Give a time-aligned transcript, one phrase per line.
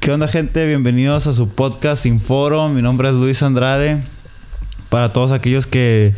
[0.00, 0.66] ¿Qué onda gente?
[0.66, 2.70] Bienvenidos a su podcast Sin Foro.
[2.70, 4.02] Mi nombre es Luis Andrade.
[4.88, 6.14] Para todos aquellos que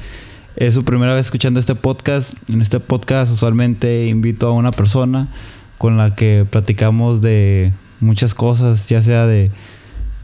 [0.55, 5.27] es su primera vez escuchando este podcast, en este podcast usualmente invito a una persona
[5.79, 9.51] con la que platicamos de muchas cosas, ya sea de,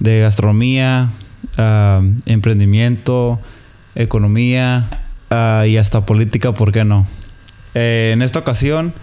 [0.00, 1.10] gastronomía,
[1.56, 3.40] ah, emprendimiento,
[3.96, 4.88] economía
[5.30, 7.08] ah, y hasta política, ¿por qué no?
[7.74, 8.94] Eh, en esta ocasión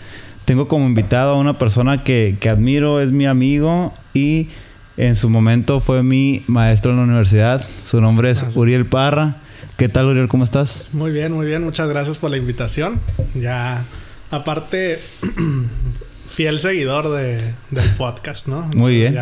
[0.45, 4.49] tengo como invitado a una persona que, que, admiro, es mi amigo y
[4.97, 7.67] en su momento fue mi maestro en la universidad.
[7.83, 9.37] Su nombre es Uriel Parra.
[9.77, 10.27] ¿Qué tal, Uriel?
[10.27, 10.87] ¿Cómo estás?
[10.93, 11.63] Muy bien, muy bien.
[11.63, 13.01] Muchas gracias por la invitación.
[13.33, 13.83] Ya,
[14.31, 14.99] aparte,
[16.29, 18.69] fiel seguidor de, del podcast, ¿no?
[18.75, 19.19] muy bien.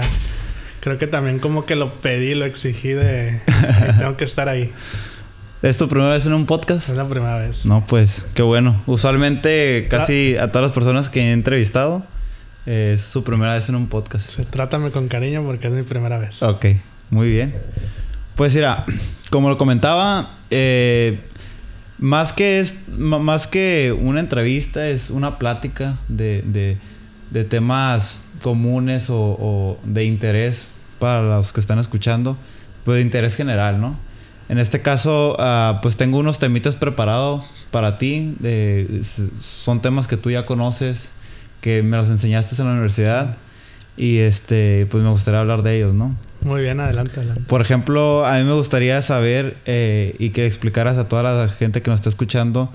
[0.81, 3.41] creo que también como que lo pedí, lo exigí de...
[3.97, 4.71] tengo que estar ahí.
[5.63, 6.89] ¿Es tu primera vez en un podcast?
[6.89, 7.65] Es la primera vez.
[7.65, 8.81] No, pues, qué bueno.
[8.85, 12.03] Usualmente casi a todas las personas que he entrevistado
[12.65, 14.29] eh, es su primera vez en un podcast.
[14.29, 16.43] Sí, trátame con cariño porque es mi primera vez.
[16.43, 16.65] Ok,
[17.11, 17.55] muy bien.
[18.35, 18.83] Pues mira,
[19.29, 21.21] como lo comentaba, eh,
[21.97, 26.77] más, que es, más que una entrevista es una plática de,
[27.31, 32.35] de, temas comunes o, o, de interés para los que están escuchando,
[32.83, 33.97] pues de interés general, ¿no?
[34.49, 38.35] En este caso, ah, pues tengo unos temitas preparados para ti.
[39.39, 41.11] son temas que tú ya conoces,
[41.61, 43.37] que me los enseñaste en la universidad.
[43.95, 46.15] Y este, pues me gustaría hablar de ellos, ¿no?
[46.41, 47.43] Muy bien, adelante, adelante.
[47.47, 51.81] Por ejemplo, a mí me gustaría saber eh, y que explicaras a toda la gente
[51.81, 52.71] que nos está escuchando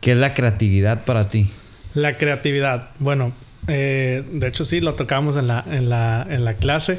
[0.00, 1.50] qué es la creatividad para ti.
[1.94, 3.32] La creatividad, bueno,
[3.68, 6.98] eh, de hecho sí, lo tocamos en la, en la, en la clase.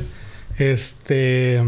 [0.58, 1.62] Este,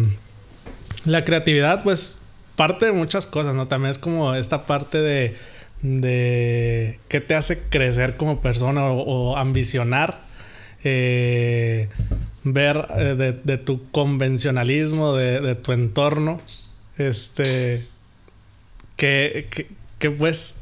[1.05, 2.18] la creatividad, pues
[2.59, 3.69] parte de muchas cosas, ¿no?
[3.69, 5.37] También es como esta parte de,
[5.81, 10.19] de qué te hace crecer como persona o, ambicionar.
[10.83, 11.87] Eh,
[12.43, 16.41] ver eh, de, tu convencionalismo, de, tu entorno,
[16.97, 17.87] este,
[18.97, 20.55] que, que, puedes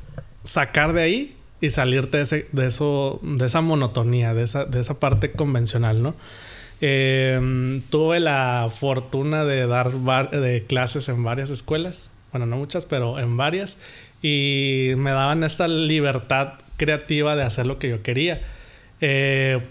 [0.43, 4.81] sacar de ahí y salirte de, ese, de, eso, de esa monotonía, de esa, de
[4.81, 6.13] esa parte convencional, ¿no?
[6.81, 9.91] Eh, tuve la fortuna de dar
[10.31, 12.09] de clases en varias escuelas.
[12.31, 13.77] Bueno, no muchas, pero en varias.
[14.21, 18.41] Y me daban esta libertad creativa de hacer lo que yo quería.
[19.01, 19.61] Eh,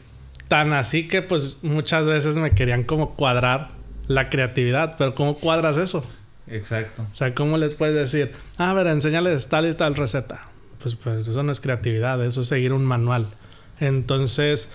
[0.48, 3.68] tan así que pues muchas veces me querían como cuadrar
[4.08, 4.96] la creatividad.
[4.98, 6.04] Pero ¿cómo cuadras eso?
[6.48, 7.04] Exacto.
[7.12, 8.32] O sea, ¿cómo les puedes decir?
[8.58, 10.42] Ah, a ver, enséñales tal y tal receta.
[10.82, 13.28] Pues, pues eso no es creatividad, eso es seguir un manual.
[13.80, 14.70] Entonces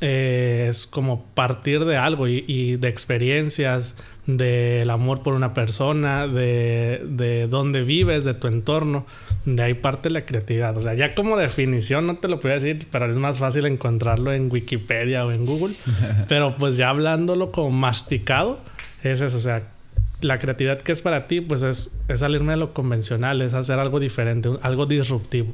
[0.00, 3.96] eh, es como partir de algo y, de experiencias,
[4.26, 9.06] del amor por una persona, de, de dónde vives, de tu entorno.
[9.44, 10.76] De ahí parte la creatividad.
[10.76, 14.32] O sea, ya como definición no te lo puedo decir, pero es más fácil encontrarlo
[14.32, 15.74] en Wikipedia o en Google.
[16.28, 18.60] pero pues ya hablándolo como masticado,
[19.02, 19.36] es eso.
[19.36, 19.68] O sea,
[20.20, 23.78] la creatividad que es para ti, pues es, es salirme de lo convencional, es hacer
[23.78, 25.52] algo diferente, algo disruptivo.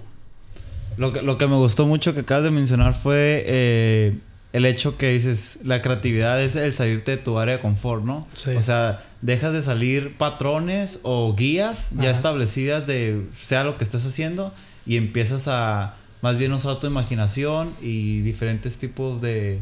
[0.97, 4.19] Lo que, lo que me gustó mucho que acabas de mencionar fue eh,
[4.53, 8.29] el hecho que dices, la creatividad es el salirte de tu área de confort, ¿no?
[8.35, 8.51] Sí.
[8.51, 14.05] O sea, dejas de salir patrones o guías ya establecidas de sea lo que estés
[14.05, 14.53] haciendo
[14.85, 19.61] y empiezas a más bien usar tu imaginación y diferentes tipos de,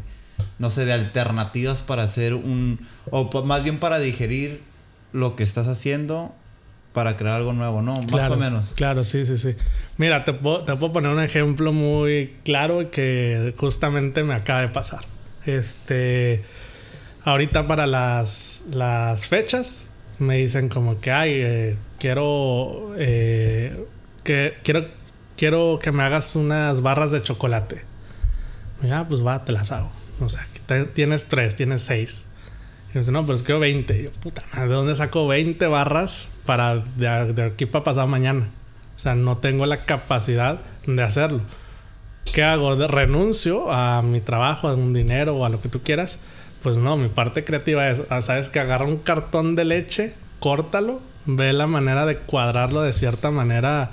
[0.59, 4.61] no sé, de alternativas para hacer un, o más bien para digerir
[5.13, 6.35] lo que estás haciendo
[6.93, 8.01] para crear algo nuevo, ¿no?
[8.01, 8.73] Más o menos.
[8.75, 9.55] Claro, sí, sí, sí.
[9.97, 14.69] Mira, te puedo, te puedo poner un ejemplo muy claro que justamente me acaba de
[14.69, 15.05] pasar.
[15.45, 16.43] Este,
[17.23, 19.87] ahorita para las, las fechas
[20.19, 23.85] me dicen como que, ay, eh, quiero, eh,
[24.23, 24.85] que, quiero,
[25.37, 27.83] quiero que me hagas unas barras de chocolate.
[28.83, 29.91] Ya, pues va, te las hago.
[30.19, 30.47] O sea,
[30.93, 32.25] tienes tres, tienes seis.
[32.91, 33.99] Y me dice, no, pero es que 20.
[33.99, 38.49] Y yo, puta, ¿de dónde saco 20 barras para de, aquí para pasado mañana?
[38.95, 41.41] O sea, no tengo la capacidad de hacerlo.
[42.33, 42.75] ¿Qué hago?
[42.75, 46.19] ¿Renuncio a mi trabajo, a un dinero o a lo que tú quieras?
[46.61, 48.49] Pues no, mi parte creativa es, ah, ¿sabes?
[48.49, 53.91] Que agarra un cartón de leche, córtalo, ve la manera de cuadrarlo de cierta manera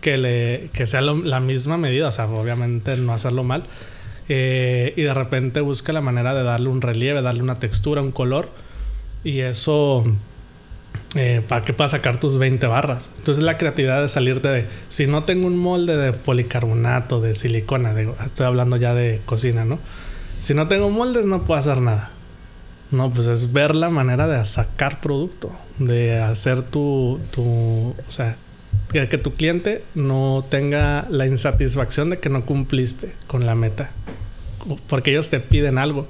[0.00, 2.08] que, le, que sea la misma medida.
[2.08, 3.64] O sea, obviamente no hacerlo mal
[4.32, 8.12] eh, y de repente busca la manera de darle un relieve, darle una textura, un
[8.12, 8.48] color.
[9.24, 10.04] Y eso,
[11.16, 13.10] eh, ¿para qué para sacar tus 20 barras?
[13.18, 17.92] Entonces la creatividad de salirte de, si no tengo un molde de policarbonato, de silicona,
[18.24, 19.80] estoy hablando ya de cocina, ¿no?
[20.40, 22.12] Si no tengo moldes no puedo hacer nada.
[22.92, 25.50] No, pues es ver la manera de sacar producto,
[25.80, 28.36] de hacer tu, tu o sea,
[28.92, 33.90] que, que, tu cliente no tenga la insatisfacción de que no cumpliste con la meta
[34.88, 36.08] porque ellos te piden algo.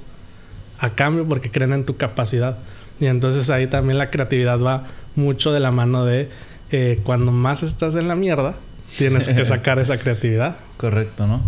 [0.79, 2.57] a cambio porque creen en tu capacidad.
[2.99, 4.85] Y entonces ahí también la creatividad va
[5.15, 6.29] mucho de la mano de
[6.71, 8.55] eh, cuando más estás en la mierda,
[8.97, 10.57] tienes que sacar esa creatividad.
[10.77, 11.41] Correcto, ¿no?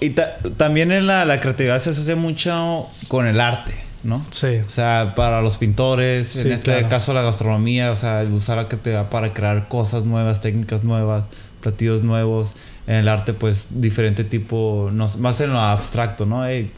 [0.00, 0.10] y
[0.56, 4.24] también en la, la, creatividad se asocia mucho con el arte, ¿no?
[4.30, 4.58] Sí.
[4.66, 9.08] O sea, para los pintores, en este caso la gastronomía, o sea, usar la creatividad
[9.08, 11.24] para crear cosas nuevas, técnicas nuevas,
[11.60, 12.52] platillos nuevos.
[12.86, 16.42] En el arte, pues, diferente tipo, no, más en lo abstracto, ¿no?
[16.42, 16.70] hay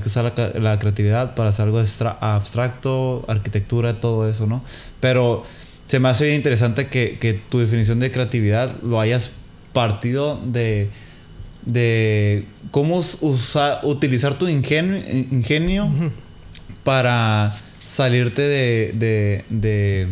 [0.00, 1.82] que usar la, la, creatividad para hacer algo
[2.20, 4.62] abstracto, arquitectura, todo eso, ¿no?
[5.00, 5.44] Pero
[5.86, 9.30] se me hace bien interesante que, que tu definición de creatividad lo hayas
[9.72, 10.90] partido de,
[11.64, 14.98] de cómo usar, utilizar tu ingenio,
[15.30, 15.90] ingenio
[16.88, 20.08] para salirte de, de, de,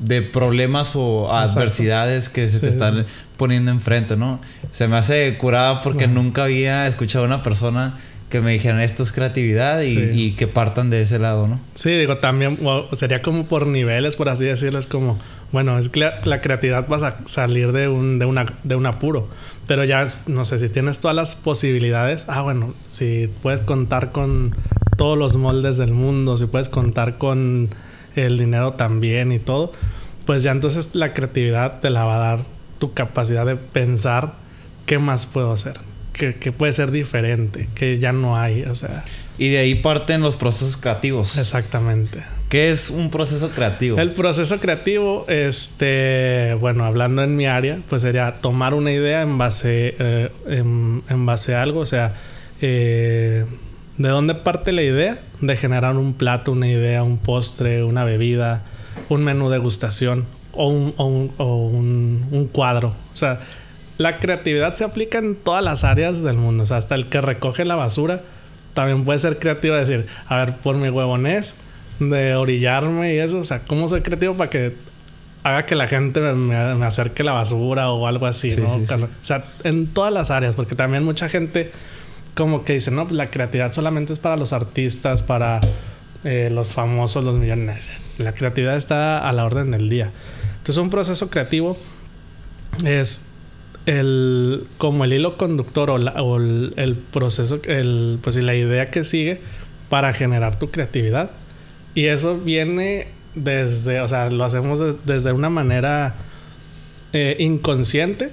[0.00, 4.40] de problemas o adversidades que se te están poniendo enfrente, ¿no?
[4.72, 9.04] Se me hace curada porque nunca había escuchado a una persona que me dijeran esto
[9.04, 11.60] es creatividad y, que partan de ese lado, ¿no?
[11.74, 12.58] Sí, digo, también
[12.94, 15.16] sería como por niveles, por así decirlo, es como,
[15.52, 19.28] bueno, es que la, creatividad vas a salir de un, de, una, de un apuro,
[19.68, 24.56] pero ya, no sé, si tienes todas las posibilidades, ah, bueno, si puedes contar con
[25.00, 27.70] todos los moldes del mundo, si puedes contar con
[28.16, 29.72] el dinero también y todo,
[30.26, 32.40] pues ya entonces la creatividad te la va a dar
[32.78, 34.34] tu capacidad de pensar
[34.84, 35.78] qué más puedo hacer,
[36.12, 39.06] que, puede ser diferente, que ya no hay, o sea.
[39.38, 41.38] Y de ahí parten los procesos creativos.
[41.38, 42.22] Exactamente.
[42.50, 43.98] ¿Qué es un proceso creativo?
[43.98, 49.38] El proceso creativo, este, bueno, hablando en mi área, pues sería tomar una idea en
[49.38, 52.16] base, eh, en, base a algo, o sea,
[52.60, 53.46] eh,
[54.00, 55.18] ¿de dónde parte la idea?
[55.42, 58.62] De generar un plato, una idea, un postre, una bebida,
[59.10, 62.94] un menú de degustación o un, o un, o un, un cuadro.
[63.12, 63.40] O sea,
[63.98, 66.62] la creatividad se aplica en todas las áreas del mundo.
[66.62, 68.22] O sea, hasta el que recoge la basura
[68.72, 69.74] también puede ser creativo.
[69.74, 71.54] Decir, a ver, por mi huevones
[71.98, 73.38] de orillarme y eso.
[73.38, 74.76] O sea, ¿cómo soy creativo para que
[75.42, 76.56] haga que la gente me,
[76.86, 78.76] acerque la basura o algo así, ¿no?
[78.76, 81.70] O sea, en todas las áreas, porque también mucha gente
[82.34, 85.60] como que dice, no, pues la creatividad solamente es para los artistas, para
[86.24, 87.78] eh, los famosos, los millones.
[88.18, 90.10] La creatividad está a la orden del día.
[90.58, 91.76] Entonces, un proceso creativo
[92.84, 93.22] es
[93.86, 99.40] el, como el hilo conductor o, el, proceso, el, pues la idea que sigue
[99.88, 101.30] para generar tu creatividad.
[101.94, 106.16] Y eso viene desde, o sea, lo hacemos desde una manera
[107.12, 108.30] eh, inconsciente.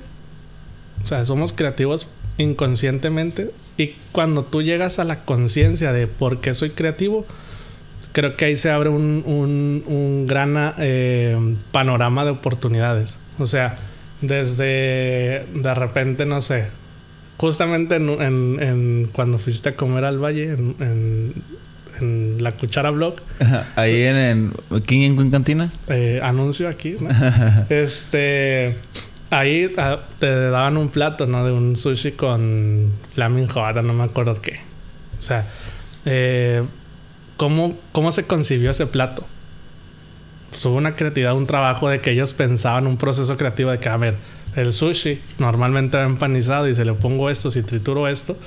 [1.04, 2.08] O sea, somos creativos
[2.38, 3.52] inconscientemente.
[3.78, 7.26] Y cuando tú llegas a la conciencia de por qué soy creativo,
[8.12, 9.24] creo que ahí se abre un,
[9.88, 11.38] un, gran eh,
[11.72, 13.20] panorama de oportunidades.
[13.38, 13.78] O sea,
[14.22, 16.66] desde de repente, no sé,
[17.38, 18.10] justamente en,
[18.60, 21.34] en, cuando fuiste a comer al valle, en,
[22.00, 23.16] en la Cuchara Blog.
[23.76, 24.54] Ahí en, en
[24.86, 25.72] ¿Quién en Cantina?
[25.88, 27.10] Eh, anuncio aquí, ¿no?
[27.70, 28.78] este...
[29.30, 31.46] Ahí ah, te daban un plato, ¿no?
[31.46, 34.60] De un sushi con flaming hot, no me acuerdo qué.
[35.20, 35.46] O sea,
[36.06, 36.64] eh,
[37.36, 39.26] ¿cómo, ¿cómo se concibió ese plato?
[40.50, 43.90] pues hubo una creatividad, un trabajo de que ellos pensaban un proceso creativo de que,
[43.90, 44.16] a ver,
[44.56, 48.38] el sushi normalmente va empanizado y si le pongo esto, si trituro esto,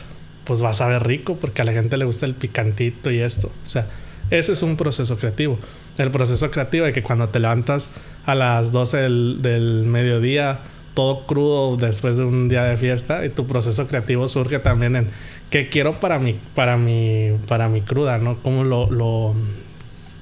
[0.45, 3.53] pues va a saber rico porque a la gente le gusta el picantito y esto.
[3.67, 3.87] O sea,
[4.31, 5.59] ese es un proceso creativo.
[5.99, 7.91] El proceso creativo de que cuando te levantas
[8.25, 10.61] a las 12 del, del mediodía,
[10.95, 15.09] todo crudo después de un día de fiesta, y tu proceso creativo surge también en
[15.51, 18.39] qué quiero para mi, para mi, para mi cruda, ¿no?
[18.43, 19.35] Cómo lo, lo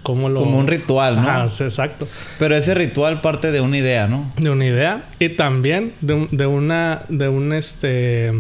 [0.03, 1.29] como un ritual, ¿no?
[1.29, 2.09] Ah, exacto.
[2.39, 4.33] Pero ese ritual parte de una idea, ¿no?
[4.39, 7.03] De una idea y también de, de una...
[7.11, 8.33] De un este...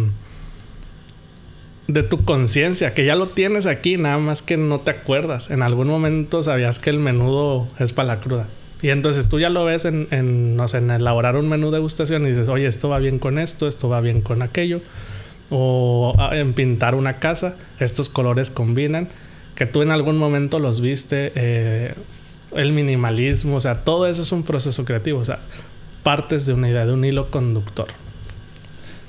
[1.86, 5.50] De tu conciencia, que ya lo tienes aquí, nada más que no te acuerdas.
[5.50, 8.46] En algún momento sabías que el menudo es para la cruda.
[8.80, 11.78] Y entonces tú ya lo ves en, en, no sé, en elaborar un menú de
[11.78, 14.80] degustación y dices, oye, esto va bien con esto, esto va bien con aquello.
[15.50, 19.08] O ah, en pintar una casa, estos colores combinan
[19.58, 21.92] que tú en algún momento los viste, eh,
[22.54, 25.40] el minimalismo, o sea, todo eso es un proceso creativo, o sea,
[26.04, 27.88] partes de una idea, de un hilo conductor.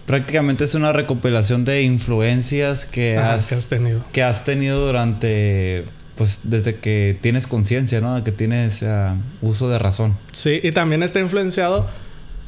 [0.07, 4.03] Prácticamente es una recopilación de influencias que, has, que has tenido.
[4.11, 5.83] Que has tenido durante,
[6.19, 8.21] pues, desde que tienes conciencia, ¿no?
[8.25, 10.17] Que tienes uh, uso de razón.
[10.33, 11.89] Sí, y también está influenciado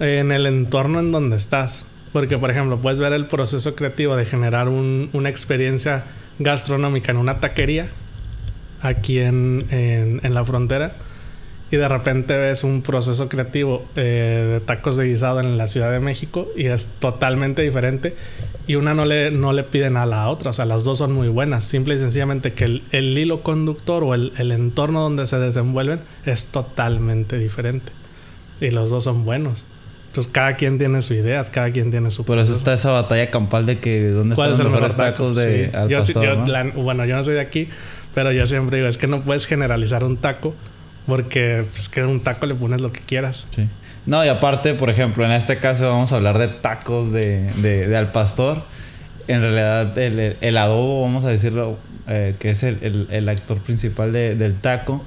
[0.01, 1.85] en el entorno en donde estás.
[2.11, 6.03] Porque, por ejemplo, puedes ver el proceso creativo de generar una experiencia
[6.37, 7.87] gastronómica en una taquería
[8.81, 10.95] aquí en, en, la frontera
[11.71, 15.89] y de repente ves un proceso creativo eh, de tacos de guisado en la Ciudad
[15.89, 18.15] de México y es totalmente diferente
[18.67, 21.13] y una no le, no le piden a la otra, o sea, las dos son
[21.13, 25.25] muy buenas, simple y sencillamente que el, el hilo conductor o el, el, entorno donde
[25.25, 27.93] se desenvuelven es totalmente diferente.
[28.59, 29.65] Y los dos son buenos.
[30.07, 32.25] Entonces cada quien tiene su idea, cada quien tiene su...
[32.25, 35.71] Por eso está esa batalla campal de que dónde están los mejores tacos de
[36.05, 36.13] sí.
[36.13, 37.69] yo, yo, Bueno, yo no soy de aquí,
[38.13, 40.53] pero yo siempre digo, es que no puedes generalizar un taco
[41.05, 43.46] porque pues, que un taco le pones lo que quieras.
[43.55, 43.67] Sí.
[44.05, 47.96] No, y aparte, por ejemplo, en este caso vamos a hablar de tacos de, de,
[47.96, 48.63] al pastor.
[49.27, 51.77] En realidad, el, el, adobo, vamos a decirlo,
[52.08, 55.03] eh, que es el, el, actor principal de, del taco,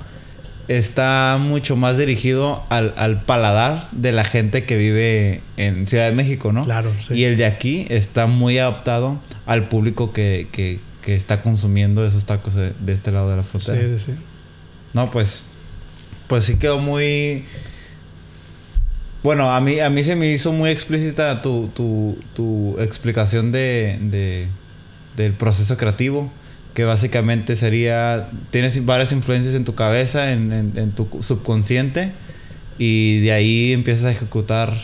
[0.68, 6.14] está mucho más dirigido al, al, paladar de la gente que vive en Ciudad de
[6.14, 6.64] México, ¿no?
[6.64, 7.14] Claro, sí.
[7.14, 12.24] Y el de aquí está muy adaptado al público que, que, que está consumiendo esos
[12.24, 13.80] tacos de, de, este lado de la frontera.
[13.80, 14.18] Sí, sí, sí.
[14.94, 15.42] No, pues
[16.28, 17.44] pues sí quedó muy...
[19.22, 23.98] Bueno, a mí, a mí se me hizo muy explícita tu, tu, tu explicación de,
[24.02, 24.48] de,
[25.16, 26.30] del proceso creativo,
[26.74, 32.12] que básicamente sería, tienes varias influencias en tu cabeza, en, en, en tu subconsciente,
[32.76, 34.74] y de ahí empiezas a ejecutar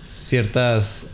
[0.00, 1.04] ciertas...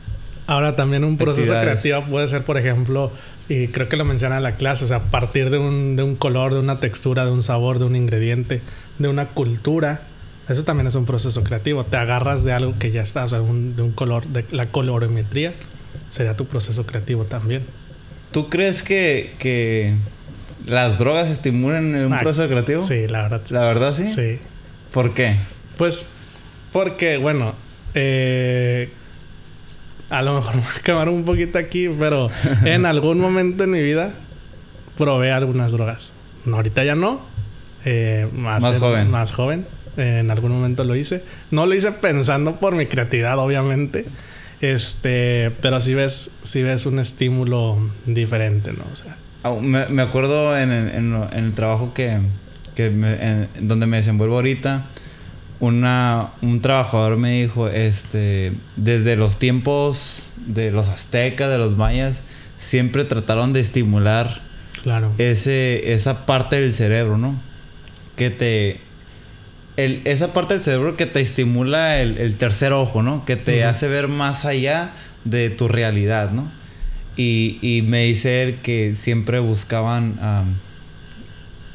[0.46, 3.10] Ahora también un proceso creativo puede ser, por ejemplo,
[3.50, 6.04] y creo que lo menciona en la clase, o sea, a partir de un, de
[6.04, 8.62] un color, de una textura, de un sabor, de un ingrediente,
[9.00, 10.02] de una cultura.
[10.48, 11.82] Eso también es un proceso creativo.
[11.82, 14.66] Te agarras de algo que ya está, o sea, un, de un color, de la
[14.66, 15.52] colorimetría
[16.10, 17.64] sería tu proceso creativo también.
[18.30, 19.94] ¿Tú crees que, que
[20.64, 22.84] las drogas estimulan un ah, proceso creativo?
[22.84, 23.42] Sí, la verdad.
[23.50, 24.12] ¿La verdad sí?
[24.12, 24.38] Sí.
[24.92, 25.38] ¿Por qué?
[25.76, 26.08] Pues
[26.72, 27.56] porque, bueno,
[27.94, 28.90] eh,
[30.10, 32.28] a lo mejor me voy a quemar un poquito aquí, pero
[32.64, 34.12] en algún momento en mi vida
[34.98, 36.12] probé algunas drogas.
[36.46, 37.20] ahorita ya no.
[37.84, 39.10] Eh, más, más joven.
[39.10, 39.66] Más joven.
[39.96, 41.24] en algún momento lo hice.
[41.50, 44.04] No lo hice pensando por mi creatividad, obviamente.
[44.60, 48.84] Este, pero sí ves, sí ves un estímulo diferente, ¿no?
[48.92, 49.16] O sea.
[49.42, 52.18] Ah, me, me, acuerdo en, en, en, el trabajo que,
[52.74, 54.88] que me, donde me desenvuelvo ahorita
[55.60, 62.22] una, un trabajador me dijo, este, desde los tiempos de los aztecas, de los mayas,
[62.56, 64.40] siempre trataron de estimular
[64.82, 65.12] claro.
[65.18, 67.40] ese, esa parte del cerebro, ¿no?
[68.16, 68.80] Que te...
[69.76, 73.24] El, esa parte del cerebro que te estimula el, el tercer ojo, ¿no?
[73.24, 73.70] Que te uh -huh.
[73.70, 74.92] hace ver más allá
[75.24, 76.50] de tu realidad, ¿no?
[77.16, 80.54] Y, y me dice él que siempre buscaban, um,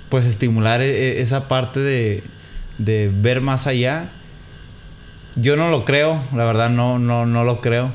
[0.10, 2.24] pues, estimular e, esa parte de,
[2.77, 4.10] de ver más allá.
[5.36, 7.91] Yo no lo creo, la verdad no, no, no lo creo.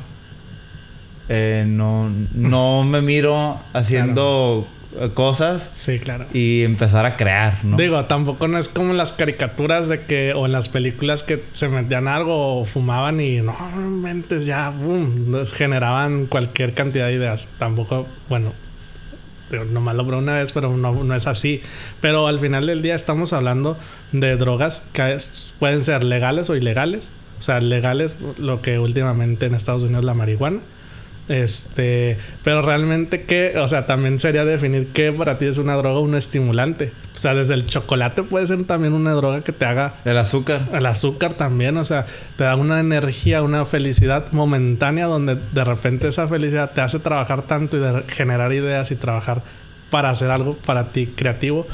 [1.28, 5.14] Eh, no, no me miro haciendo claro.
[5.14, 5.70] cosas.
[5.72, 6.26] Sí, claro.
[6.32, 7.76] Y empezar a crear, ¿no?
[7.76, 11.68] Digo, tampoco no es como las caricaturas de que, o en las películas que se
[11.68, 17.48] metían algo o fumaban y no, mentes ya, boom, generaban cualquier cantidad de ideas.
[17.58, 18.52] Tampoco, bueno,
[19.70, 21.60] nomás lo probé una vez, pero no, no, es así.
[22.00, 23.76] Pero al final del día estamos hablando
[24.12, 25.16] de drogas que
[25.58, 27.12] pueden ser legales o ilegales.
[27.38, 30.60] O sea, legales, lo que últimamente en Estados Unidos la marihuana.
[31.28, 36.00] Este, pero realmente qué, o sea, también sería definir qué para ti es una droga
[36.00, 36.92] un estimulante.
[37.14, 40.68] O sea, desde el chocolate puede ser también una droga que te haga el azúcar.
[40.72, 46.08] El azúcar también, o sea, te da una energía, una felicidad momentánea donde de repente
[46.08, 49.42] esa felicidad te hace trabajar tanto y de generar ideas y trabajar
[49.90, 51.66] para hacer algo para ti creativo.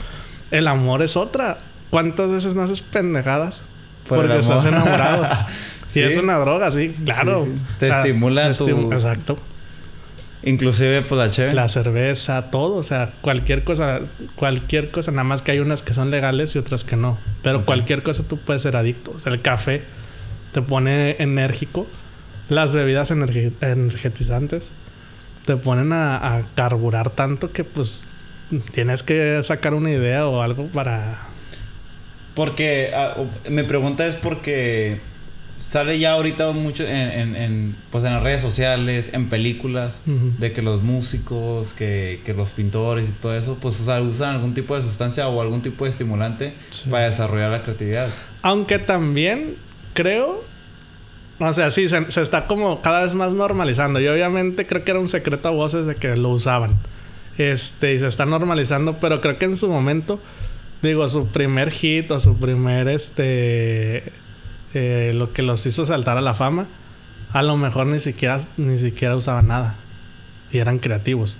[0.50, 1.58] El amor es otra.
[1.88, 3.62] ¿Cuántas veces no haces pendejadas?
[4.06, 5.26] Por porque estás enamorado.
[5.88, 7.44] Sí, es una droga, sí, claro.
[7.44, 7.64] Sí, sí.
[7.78, 8.92] Te o sea, estimula te tu...
[8.92, 9.38] Exacto.
[10.42, 11.54] Inclusive, pues, la chévere.
[11.54, 12.76] La cerveza, todo.
[12.76, 14.00] O sea, cualquier cosa...
[14.34, 15.10] Cualquier cosa.
[15.10, 17.18] Nada más que hay unas que son legales y otras que no.
[17.42, 17.66] Pero okay.
[17.66, 19.12] cualquier cosa tú puedes ser adicto.
[19.16, 19.82] O sea, el café
[20.52, 21.86] te pone enérgico.
[22.48, 24.70] Las bebidas energetizantes
[25.46, 28.06] te ponen a, a carburar tanto que, pues...
[28.72, 31.18] Tienes que sacar una idea o algo para...
[32.36, 32.92] Porque...
[33.16, 35.00] Uh, mi pregunta es porque
[35.66, 40.10] sale ya ahorita mucho en, en, en, pues en las redes sociales, en películas, uh
[40.10, 40.36] -huh.
[40.36, 44.36] de que los músicos, que, que, los pintores y todo eso, pues o sea, usan
[44.36, 46.88] algún tipo de sustancia o algún tipo de estimulante sí.
[46.88, 48.08] para desarrollar la creatividad.
[48.42, 49.56] Aunque también
[49.92, 50.44] creo,
[51.40, 54.00] o sea, sí, se, se, está como cada vez más normalizando.
[54.00, 56.78] Y obviamente creo que era un secreto a voces de que lo usaban.
[57.38, 60.20] Este, y se está normalizando, pero creo que en su momento,
[60.80, 64.12] digo, su primer hit o su primer, este
[64.76, 66.66] eh, lo que los hizo saltar a la fama,
[67.32, 69.76] a lo mejor ni siquiera, ni siquiera usaban nada.
[70.52, 71.38] Y eran creativos.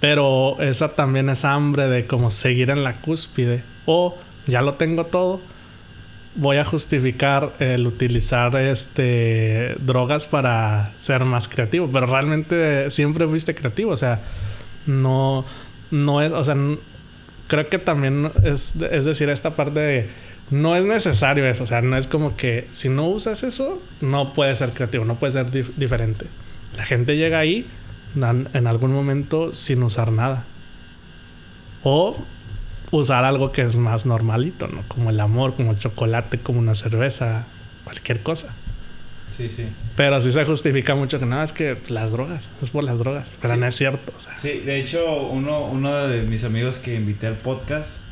[0.00, 3.62] Pero esa también es hambre de como seguir en la cúspide.
[3.86, 5.40] O ya lo tengo todo.
[6.36, 13.54] voy a justificar el utilizar este drogas para ser más creativo, pero realmente siempre fuiste
[13.54, 14.20] creativo, o sea,
[14.86, 15.44] no
[15.90, 16.56] no es, o sea,
[17.46, 20.08] creo que también es, es decir, esta parte de
[20.50, 24.32] no es necesario eso, o sea, no es como que si no usas eso, no
[24.32, 26.26] puedes ser creativo, no puedes ser diferente.
[26.76, 27.66] La gente llega ahí
[28.16, 30.44] en algún momento sin usar nada.
[31.82, 32.16] O
[32.90, 34.82] usar algo que es más normalito, ¿no?
[34.88, 37.46] Como el amor, como el chocolate, como una cerveza,
[37.84, 38.54] cualquier cosa.
[39.36, 39.64] Sí, sí.
[39.96, 43.28] Pero sí se justifica mucho que no, es que las drogas, es por las drogas.
[43.42, 44.12] Pero no es cierto.
[44.36, 48.03] Sí, de hecho, uno, uno de mis amigos que invité al podcast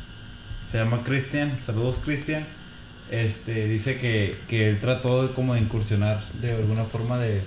[0.73, 1.59] se llama Cristian.
[1.63, 2.47] Saludos, Cristian.
[3.11, 7.43] Este, dice que, que él trató de, como de incursionar de alguna forma de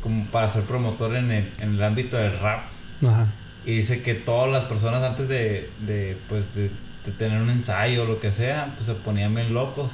[0.00, 2.66] como para ser promotor en el, en el ámbito del rap.
[3.04, 3.26] Ajá.
[3.66, 6.70] Y dice que todas las personas antes de, de pues, de,
[7.04, 9.90] de tener un ensayo o lo que sea, pues se ponían bien locos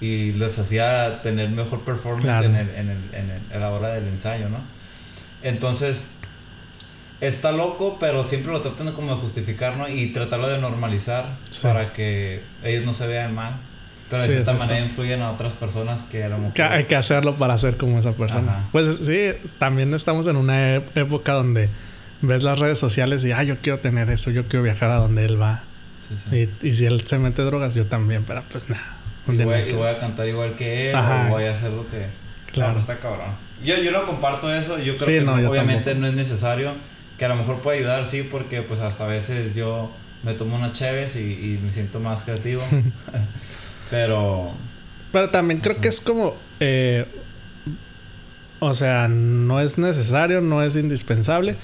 [0.00, 2.98] y les hacía tener mejor performance en, el, en, el,
[3.52, 4.58] en, la hora del ensayo, ¿no?
[5.44, 6.04] Entonces,
[7.20, 9.88] está loco, pero siempre lo tratan como de justificar, ¿no?
[9.88, 13.56] Y tratarlo de normalizar para que ellos no se vean mal.
[14.10, 16.62] Pero de cierta manera influyen a otras personas que a lo mejor...
[16.62, 18.66] hay que hacerlo para ser como esa persona.
[18.72, 21.68] Pues sí, también estamos en una época donde
[22.22, 25.26] ves las redes sociales y, ah, yo quiero tener eso, yo quiero viajar a donde
[25.26, 25.62] él va.
[26.32, 28.96] Y, y si él se mete drogas, yo también, pero pues nada.
[29.30, 32.06] Y voy, a cantar igual que él, o voy a hacer lo que.
[32.50, 32.78] Claro.
[32.78, 33.36] está cabrón.
[33.62, 36.72] Yo, yo no comparto eso, yo creo que obviamente no es necesario.
[37.18, 39.90] Que a lo mejor puede ayudar, sí, porque pues hasta a veces yo
[40.22, 42.62] me tomo unas cheves y, y me siento más creativo.
[43.90, 44.52] Pero.
[45.12, 46.36] Pero también creo que es como.
[46.60, 47.06] Eh,
[48.60, 51.56] o sea, no es necesario, no es indispensable.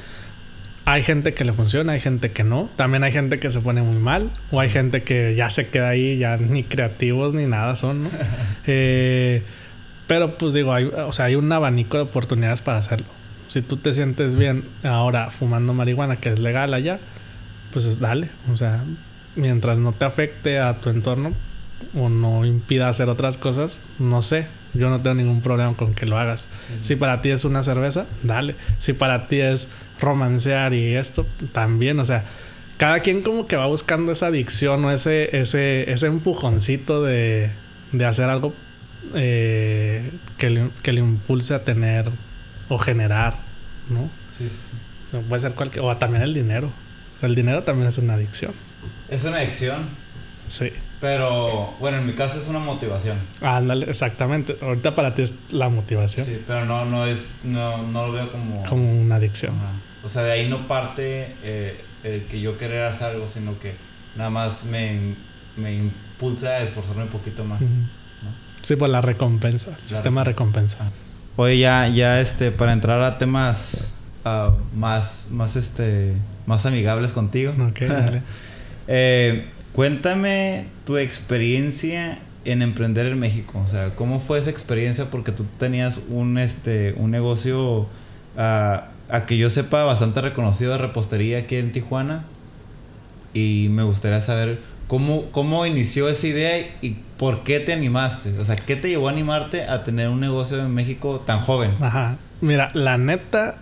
[0.86, 2.68] Hay gente que le funciona, hay gente que no.
[2.76, 4.30] También hay gente que se pone muy mal.
[4.50, 8.10] O hay gente que ya se queda ahí, ya ni creativos ni nada son, ¿no?
[8.66, 9.42] Eh,
[10.06, 13.06] pero pues digo, hay, o sea, hay un abanico de oportunidades para hacerlo.
[13.48, 16.98] Si tú te sientes bien ahora fumando marihuana, que es legal allá,
[17.72, 18.30] pues dale.
[18.52, 18.84] O sea,
[19.36, 21.32] mientras no te afecte a tu entorno
[21.94, 24.46] o no impida hacer otras cosas, no sé.
[24.72, 26.48] Yo no tengo ningún problema con que lo hagas.
[26.80, 28.56] Si para ti es una cerveza, dale.
[28.78, 29.68] Si para ti es
[30.00, 32.24] romancear y esto también, o sea,
[32.76, 37.50] cada quien como que va buscando esa adicción o ese, ese, ese empujoncito de,
[37.92, 38.52] de hacer algo
[39.14, 42.10] eh, que, le, que, le, impulse a tener
[42.68, 43.36] o generar,
[43.88, 44.10] ¿no?
[44.36, 45.84] Sí, sí, Puede ser cualquier...
[45.84, 46.70] O también el dinero.
[47.22, 48.52] El dinero también es una adicción.
[49.08, 49.86] Es una adicción.
[50.48, 50.72] Sí.
[51.00, 53.18] Pero, bueno, en mi caso es una motivación.
[53.40, 54.56] Ándale, exactamente.
[54.60, 56.26] Ahorita para ti es la motivación.
[56.26, 58.64] Sí, pero no, no es, no, no lo veo como...
[58.64, 59.54] Como una adicción.
[60.02, 63.74] O sea, de ahí no parte eh, el que yo querer hacer algo, sino que
[64.16, 65.14] nada más me,
[65.56, 67.60] me impulsa a esforzarme un poquito más.
[68.62, 70.90] Sí, pues la recompensa, el sistema de recompensa.
[71.36, 73.88] Oye, ya, ya este, para entrar a temas
[74.24, 76.12] uh, más, más, este,
[76.46, 77.52] más amigables contigo.
[77.68, 78.22] Ok, dale.
[78.88, 79.44] eh,
[79.74, 83.60] Cuéntame tu experiencia en emprender en México.
[83.66, 85.10] O sea, ¿cómo fue esa experiencia?
[85.10, 87.88] Porque tú tenías un, este, un negocio,
[88.36, 92.24] ah, a que yo sepa, bastante reconocido de repostería aquí en Tijuana.
[93.32, 98.38] Y me gustaría saber cómo, cómo inició esa idea y por qué te animaste.
[98.38, 101.70] O sea, ¿qué te llevó a animarte a tener un negocio en México tan joven?
[101.80, 102.18] Ajá.
[102.42, 103.56] Mira, la neta,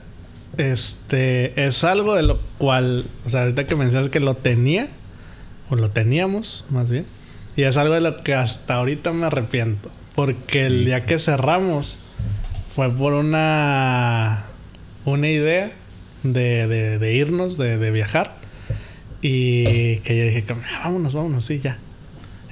[0.57, 4.89] este, es algo de lo cual, o sea, ahorita que mencionas que lo tenía
[5.71, 7.07] o lo teníamos más bien.
[7.55, 9.93] Y es algo de lo que hasta ahorita me arrepiento.
[10.17, 12.01] Porque el día que cerramos
[12.75, 14.47] fue por una,
[15.05, 15.71] una idea
[16.25, 18.39] de, de, irnos, de, de, viajar.
[19.21, 21.79] Y que yo dije, ah, vámonos, vámonos, sí, ya.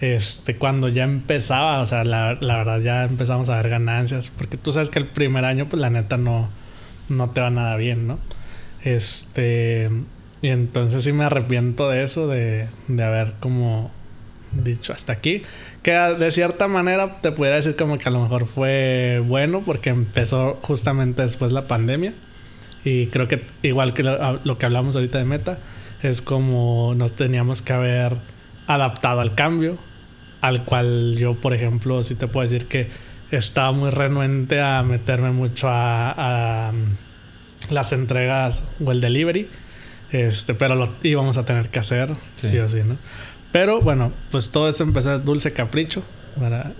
[0.00, 4.30] Este, cuando ya empezaba, o sea, la, la, verdad ya empezamos a ver ganancias.
[4.36, 6.48] Porque tú sabes que el primer año, pues la neta no,
[7.08, 8.18] no te va nada bien, ¿no?
[8.82, 9.90] Este.
[10.42, 13.90] Y entonces sí me arrepiento de eso, de, de haber como
[14.52, 15.42] dicho hasta aquí.
[15.82, 19.90] Que de cierta manera te pudiera decir como que a lo mejor fue bueno porque
[19.90, 22.14] empezó justamente después la pandemia.
[22.84, 25.58] Y creo que igual que lo, que hablamos ahorita de Meta,
[26.02, 28.16] es como nos teníamos que haber
[28.66, 29.76] adaptado al cambio,
[30.40, 32.88] al cual yo, por ejemplo, sí te puedo decir que
[33.31, 36.72] estaba muy renuente a meterme mucho a, a
[37.70, 39.48] las entregas o el delivery
[40.12, 42.96] este, pero lo íbamos a tener que hacer, sí, o sí, ¿no?
[43.53, 46.03] Pero bueno, pues todo eso empezó Dulce Capricho.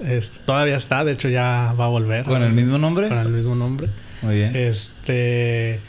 [0.05, 2.25] Este, todavía está, de hecho ya va a volver.
[2.25, 3.09] ¿Con el mismo nombre?
[3.09, 3.89] Con el mismo nombre.
[4.23, 4.55] Muy bien.
[4.55, 5.81] Este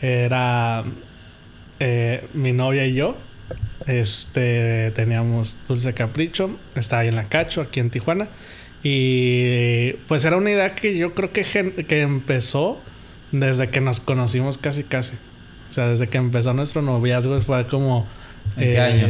[0.00, 0.84] era
[1.78, 3.16] eh, mi novia y yo.
[3.86, 8.28] Este, teníamos Dulce Capricho, estaba ahí en la Cacho, aquí en Tijuana.
[8.82, 11.44] Y pues era una idea que yo creo que,
[11.86, 12.80] que empezó
[13.30, 15.14] desde que nos conocimos casi casi.
[15.70, 18.06] O sea, desde que empezó nuestro noviazgo fue como...
[18.56, 19.08] ¿En qué año?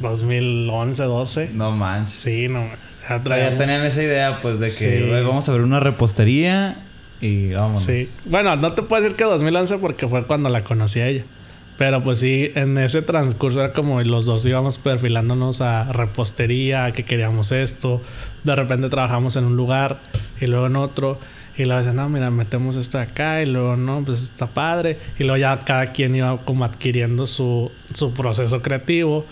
[0.00, 1.50] 2011, 12.
[1.52, 2.14] No manches.
[2.20, 2.66] Sí, no.
[3.08, 6.84] Ya, ya tenían esa idea, pues, de que vamos a ver una repostería
[7.20, 7.82] y vamos.
[7.84, 8.08] Sí.
[8.24, 11.24] Bueno, no te puedo decir que 2011 porque fue cuando la conocí a ella.
[11.80, 17.06] Pero pues sí, en ese transcurso era como los dos íbamos perfilándonos a repostería, que
[17.06, 18.02] queríamos esto.
[18.44, 19.98] De repente trabajamos en un lugar
[20.42, 21.18] y luego en otro.
[21.56, 23.40] Y luego decían, no, mira, metemos esto de acá.
[23.40, 24.98] Y luego, no, pues está padre.
[25.18, 29.24] Y luego ya cada quien iba como adquiriendo su, su proceso creativo.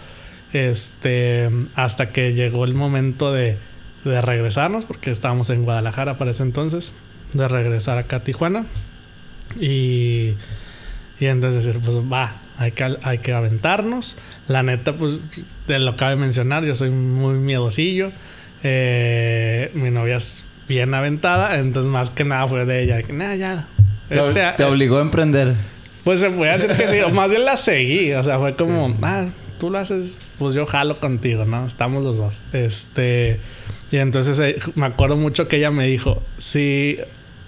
[0.55, 3.59] Este, hasta que llegó el momento de,
[4.07, 6.95] de regresarnos, porque estábamos en Guadalajara para ese entonces,
[7.35, 8.65] de regresar acá a Tijuana.
[9.61, 10.33] Y
[11.21, 14.17] y entonces decir, pues va, hay que, hay que aventarnos.
[14.47, 15.21] La neta, pues,
[15.67, 18.13] te lo acabo de mencionar, yo soy muy miedosillo.
[18.63, 23.03] Eh, mi novia es bien aventada, entonces más que nada fue de ella.
[23.03, 23.69] Que, nada, ya.
[24.09, 25.55] Te, este, te obligó a emprender.
[26.05, 28.13] Pues se puede decir que sí, más bien la seguí.
[28.13, 29.27] O sea, fue como, ah,
[29.59, 31.67] tú lo haces, pues yo jalo contigo, ¿no?
[31.67, 32.43] Estamos los dos.
[32.53, 33.41] Este.
[33.91, 36.99] Y entonces eh, me acuerdo mucho que ella me dijo, si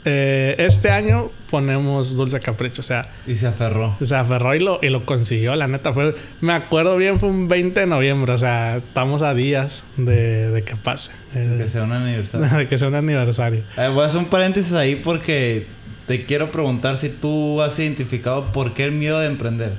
[0.05, 3.11] eh, este año ponemos Dulce Capricho, o sea...
[3.27, 3.97] Y se aferró.
[4.03, 5.93] Se aferró y lo, y lo consiguió, la neta.
[5.93, 10.51] fue Me acuerdo bien, fue un 20 de noviembre, o sea, estamos a días de,
[10.51, 11.11] de que pase.
[11.35, 12.49] De que sea un aniversario.
[12.59, 13.63] de que sea un aniversario.
[13.77, 15.67] Eh, voy a hacer un paréntesis ahí porque
[16.07, 19.75] te quiero preguntar si tú has identificado por qué el miedo de emprender.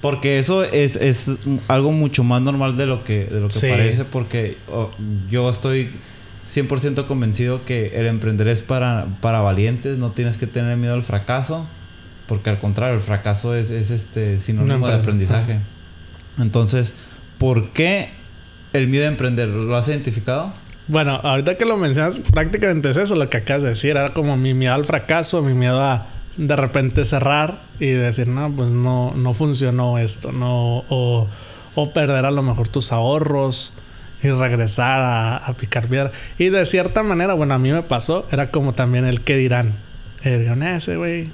[0.00, 1.28] Porque eso es, es
[1.66, 4.92] algo mucho más normal de lo que, de lo que parece, porque oh,
[5.28, 5.90] yo estoy
[6.48, 11.02] 100% convencido que el emprender es para, para valientes, no tienes que tener miedo al
[11.02, 11.66] fracaso,
[12.26, 15.60] porque al contrario, el fracaso es, es este sinónimo de aprendizaje.
[16.38, 16.94] Entonces,
[17.38, 18.10] ¿por qué
[18.72, 19.48] el miedo a emprender?
[19.48, 20.52] ¿Lo has identificado?
[20.86, 23.90] Bueno, ahorita que lo mencionas, prácticamente es eso lo que acabas de decir.
[23.90, 26.06] Era como mi miedo al fracaso, mi miedo a
[26.38, 31.26] de repente cerrar y decir, no, pues no, no funcionó esto, no, o,
[31.74, 33.74] o perder a lo mejor tus ahorros
[34.22, 35.00] y regresar
[35.44, 36.12] a, picar piedra.
[36.38, 39.74] Y de cierta manera, bueno, a mí me pasó, era como también el que dirán.
[40.22, 41.30] El ese güey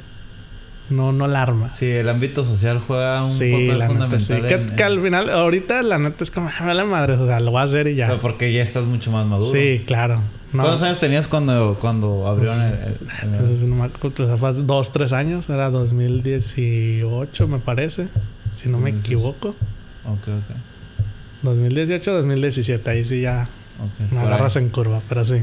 [0.90, 1.70] no, no la arma.
[1.70, 4.74] Sí, el ámbito social juega un papel fundamental.
[4.76, 7.60] Que, al final, ahorita la neta es como, ah, la madre, o sea, lo voy
[7.60, 8.08] a hacer y ya.
[8.08, 9.50] Pero porque ya estás mucho más maduro.
[9.50, 10.20] Sí, claro.
[10.52, 15.12] ¿Cuántos años tenías cuando, cuando abrieron pues, el, Pues, no me acuerdo, fue dos, tres
[15.12, 18.08] años, era 2018 me parece,
[18.52, 19.48] si no me equivoco.
[20.04, 20.73] Ok, ok.
[21.44, 23.48] 2018, 2017, ahí sí ya
[24.10, 25.42] me agarras en curva, pero sí.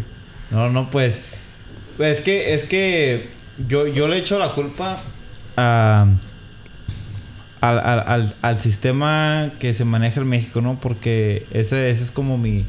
[0.49, 1.21] No, no, pues.
[1.99, 3.29] Es que, es que
[3.67, 5.01] yo, yo le echo la culpa
[5.55, 6.07] a,
[7.59, 10.79] al, al, al, sistema que se maneja en México, ¿no?
[10.79, 12.65] Porque ese, ese es como mi,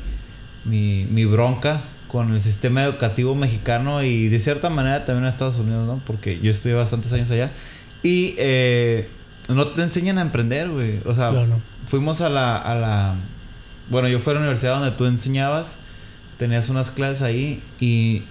[0.65, 5.57] mi, mi bronca con el sistema educativo mexicano y de cierta manera también en Estados
[5.57, 6.03] Unidos, ¿no?
[6.07, 7.53] Porque yo estudié bastantes años allá.
[8.03, 9.09] Y eh,
[9.49, 11.01] no te enseñan a emprender, güey.
[11.07, 11.33] O sea,
[11.87, 13.15] fuimos a la, a la...
[13.89, 15.77] Bueno, yo fui a la universidad donde tú enseñabas.
[16.39, 18.25] Tenías unas clases ahí y...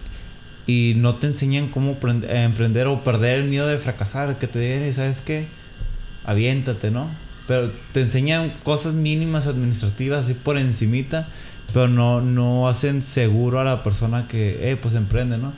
[0.67, 4.37] Y no te enseñan cómo emprender o perder el miedo de fracasar.
[4.37, 5.47] Que te digan, ¿sabes qué?
[6.23, 7.09] Aviéntate, ¿no?
[7.47, 11.27] Pero te enseñan cosas mínimas administrativas así por encimita.
[11.73, 15.53] Pero no, no hacen seguro a la persona que, eh, pues emprende, ¿no?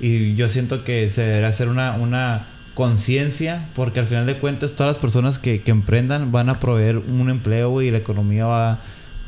[0.00, 2.46] Y yo siento que se debería hacer una, una
[2.78, 6.98] conciencia, porque al final de cuentas todas las personas que, que emprendan van a proveer
[6.98, 8.78] un empleo y la economía va,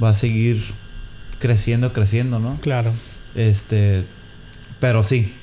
[0.00, 0.62] va a seguir
[1.40, 2.58] creciendo, creciendo, ¿no?
[2.60, 2.92] Claro.
[3.34, 4.04] Este,
[4.78, 5.34] pero sí,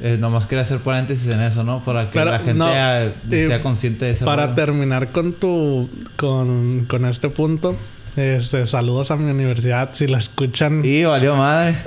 [0.00, 1.82] eh, nomás quería hacer paréntesis en eso, ¿no?
[1.82, 4.24] Para que la gente sea consciente de eso.
[4.24, 7.76] Para terminar con tu, con, con este punto,
[8.16, 10.84] este, saludos a mi universidad si la escuchan.
[10.84, 11.78] Y valió madre.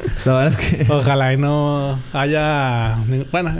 [0.89, 2.97] Ojalá y no haya.
[3.31, 3.55] Bueno,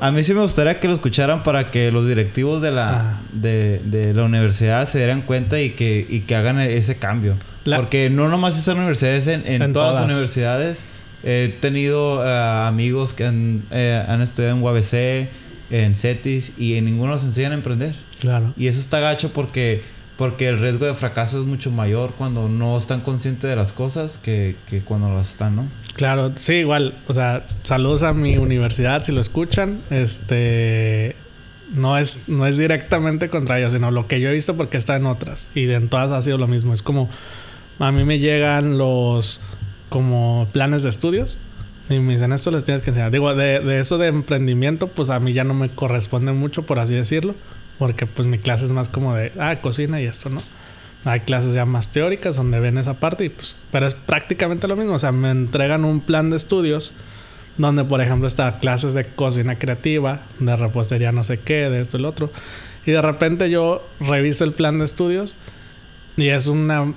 [0.00, 3.20] a mí sí me gustaría que lo escucharan para que los directivos de la, ah.
[3.32, 7.34] de, la universidad se dieran cuenta y que, y que hagan ese cambio.
[7.64, 10.84] Porque no nomás esas universidades, en, en, todas, las universidades
[11.22, 15.28] he tenido eh, amigos que han, eh, han, estudiado en UABC,
[15.70, 17.94] en CETIS y en ninguno los enseñan a emprender.
[18.20, 18.52] Claro.
[18.56, 19.82] Y eso está gacho porque
[20.16, 24.18] porque el riesgo de fracaso es mucho mayor cuando no están conscientes de las cosas
[24.18, 25.66] que, que cuando las están, ¿no?
[25.94, 26.94] Claro, sí, igual.
[27.08, 29.80] O sea, saludos a mi universidad si lo escuchan.
[29.90, 31.16] Este.
[31.72, 34.94] No es, no es directamente contra ellos, sino lo que yo he visto porque está
[34.94, 35.50] en otras.
[35.54, 36.74] Y en todas ha sido lo mismo.
[36.74, 37.08] Es como.
[37.80, 39.40] A mí me llegan los.
[39.88, 41.38] Como planes de estudios.
[41.90, 43.10] Y me dicen, esto les tienes que enseñar.
[43.10, 46.78] Digo, de, de eso de emprendimiento, pues a mí ya no me corresponde mucho, por
[46.78, 47.34] así decirlo.
[47.78, 50.42] Porque pues mi clase es más como de, ah, cocina y esto, ¿no?
[51.04, 54.76] Hay clases ya más teóricas donde ven esa parte y pues, pero es prácticamente lo
[54.76, 54.94] mismo.
[54.94, 56.94] O sea, me entregan un plan de estudios
[57.58, 61.98] donde, por ejemplo, está clases de cocina creativa, de repostería no sé qué, de esto
[61.98, 62.32] y lo otro.
[62.86, 65.36] Y de repente yo reviso el plan de estudios
[66.16, 66.94] y es una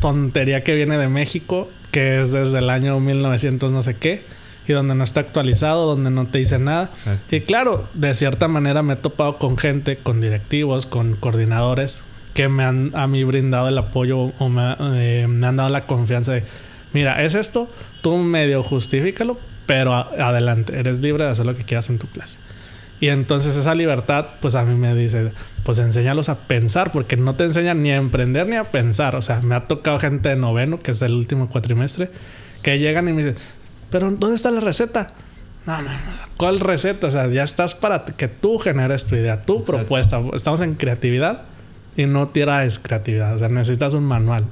[0.00, 4.24] tontería que viene de México, que es desde el año 1900 no sé qué,
[4.70, 6.90] y donde no está actualizado, donde no te dice nada.
[7.30, 12.04] Y claro, de cierta manera me he topado con gente, con directivos, con coordinadores
[12.34, 15.86] que me han a mí brindado el apoyo o me, eh, me han dado la
[15.86, 16.44] confianza de,
[16.92, 17.68] mira, es esto,
[18.02, 22.38] tú medio justifícalo, pero adelante, eres libre de hacer lo que quieras en tu clase.
[23.00, 25.32] Y entonces esa libertad, pues a mí me dice,
[25.64, 29.16] pues enséñalos a pensar, porque no te enseñan ni a emprender ni a pensar.
[29.16, 32.10] O sea, me ha tocado gente de noveno, que es el último cuatrimestre,
[32.62, 33.36] que llegan y me dicen,
[33.90, 35.08] pero ¿dónde está la receta?
[35.66, 35.98] No, no, no.
[36.36, 37.06] ¿Cuál receta?
[37.06, 40.20] O sea, ya estás para que tú generes tu idea, tu propuesta.
[40.32, 41.42] Estamos en creatividad
[41.96, 43.36] y no tiras creatividad.
[43.36, 44.44] O sea, necesitas un manual.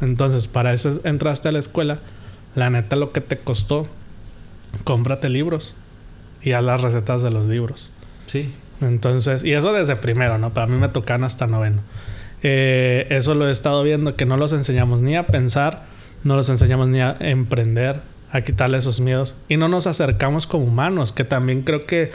[0.00, 1.98] Entonces, para eso entraste a la escuela.
[2.54, 3.86] La neta, lo que te costó,
[4.84, 5.74] cómprate libros
[6.42, 7.90] y haz las recetas de los libros.
[8.26, 8.52] Sí.
[8.80, 10.52] Entonces, y eso desde primero, ¿no?
[10.52, 11.82] Para mí me tocan hasta noveno.
[12.42, 15.82] Eh, eso lo he estado viendo, que no los enseñamos ni a pensar,
[16.24, 18.00] no los enseñamos ni a emprender,
[18.32, 19.34] a quitarle esos miedos.
[19.48, 22.10] Y no nos acercamos como humanos, que también creo que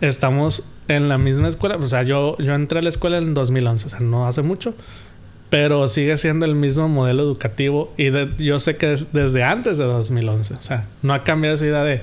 [0.00, 1.76] estamos en la misma escuela.
[1.76, 4.74] O sea, yo, yo entré a la escuela en 2011, o sea, no hace mucho.
[5.50, 7.92] Pero sigue siendo el mismo modelo educativo.
[7.96, 8.10] Y
[8.42, 10.54] yo sé que desde antes de 2011.
[10.54, 12.02] O sea, no ha cambiado esa idea de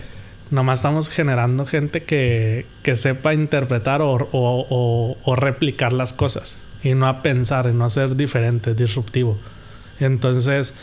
[0.51, 6.93] nomás estamos generando gente que, que sepa interpretar o, o, o, replicar las cosas y
[6.93, 9.37] no a pensar y no a ser diferente, disruptivo.
[9.99, 10.73] entonces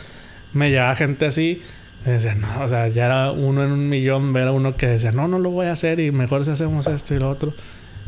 [0.53, 1.61] me llega gente así,
[2.11, 5.11] decía, no, o sea, ya era uno en un millón ver a uno que decía,
[5.11, 7.53] no, no lo voy a hacer y mejor si hacemos esto y lo otro.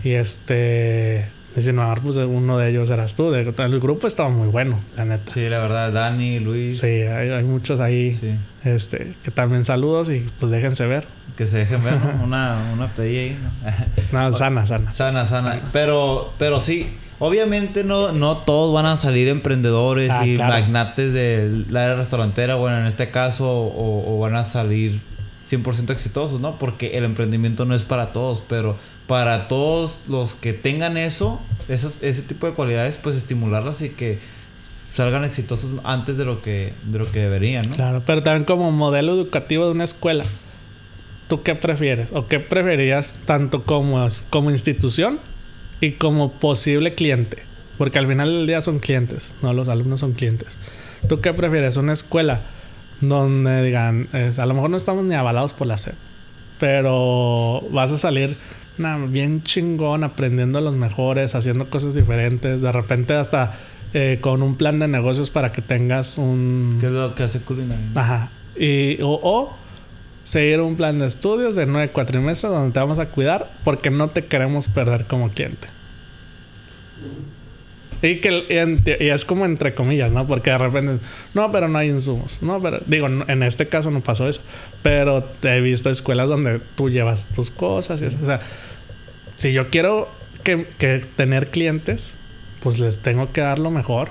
[0.03, 1.25] Y este,
[1.57, 3.33] Dice, no, pues uno de ellos eras tú.
[3.33, 5.31] el grupo estaba muy bueno, la neta.
[5.31, 6.77] Sí, la verdad, Dani, Luis.
[6.77, 8.13] Sí, hay, muchos ahí.
[8.13, 8.35] Sí.
[8.63, 11.07] Este, que también saludos y pues déjense ver.
[11.35, 12.23] Que se dejen ver, ¿no?
[12.23, 13.37] Una, una pedilla ahí,
[14.11, 14.37] ¿no?
[14.37, 15.25] sana, sana, sana.
[15.25, 21.13] Sana, Pero, pero sí, obviamente no, no todos van a salir emprendedores ah, y magnates
[21.13, 25.01] de la era restaurantera, bueno, en este caso, o, o van a salir
[25.49, 26.59] 100% exitosos, ¿no?
[26.59, 28.77] Porque el emprendimiento no es para todos, pero
[29.07, 34.19] para todos los que tengan eso, ese tipo de cualidades, pues estimularlas y que
[34.89, 37.75] salgan exitosos antes de lo que, de lo que deberían, ¿no?
[37.75, 40.25] Claro, pero también como modelo educativo de una escuela,
[41.27, 42.09] ¿tú qué prefieres?
[42.11, 45.19] ¿O qué preferirías tanto como, como institución
[45.81, 47.43] y como posible cliente?
[47.77, 50.57] Porque al final del día son clientes, no los alumnos son clientes.
[51.07, 51.77] ¿Tú qué prefieres?
[51.77, 52.41] ¿Una escuela
[53.01, 55.93] donde digan, a lo mejor no estamos ni avalados por la SED,
[56.59, 58.35] pero vas a salir
[59.09, 63.53] bien chingón, aprendiendo a los mejores, haciendo cosas diferentes, de repente hasta
[63.93, 66.77] eh, con un plan de negocios para que tengas un...
[66.79, 67.87] ¿Qué es lo que hace Culinaria?
[67.95, 68.31] Ajá.
[68.55, 69.55] Y, o,
[70.27, 74.09] seguir un plan de estudios de nueve cuatrimestres donde te vamos a cuidar porque no
[74.09, 75.69] te queremos perder como cliente.
[78.01, 80.27] Y que y es como entre comillas, ¿no?
[80.27, 81.01] Porque de repente,
[81.33, 82.39] no, pero no hay insumos.
[82.41, 84.41] No, pero digo, en este caso no pasó eso.
[84.83, 88.17] Pero he visto escuelas donde tú llevas tus cosas y eso.
[88.21, 88.41] O sea,
[89.37, 90.09] si yo quiero
[90.43, 92.17] que, que tener clientes,
[92.61, 94.09] pues les tengo que dar lo mejor.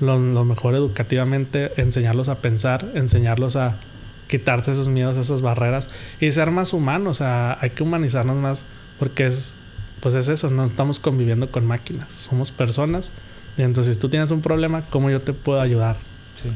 [0.00, 3.78] Lo, lo, mejor educativamente, enseñarlos a pensar, enseñarlos a
[4.28, 7.10] quitarse esos miedos, esas barreras y ser más humanos.
[7.10, 8.64] O sea, hay que humanizarnos más
[8.98, 9.56] porque es
[10.00, 13.10] pues es eso, no estamos conviviendo con máquinas, somos personas.
[13.56, 15.96] Y entonces, si tú tienes un problema, ¿cómo yo te puedo ayudar?
[16.40, 16.50] Sí.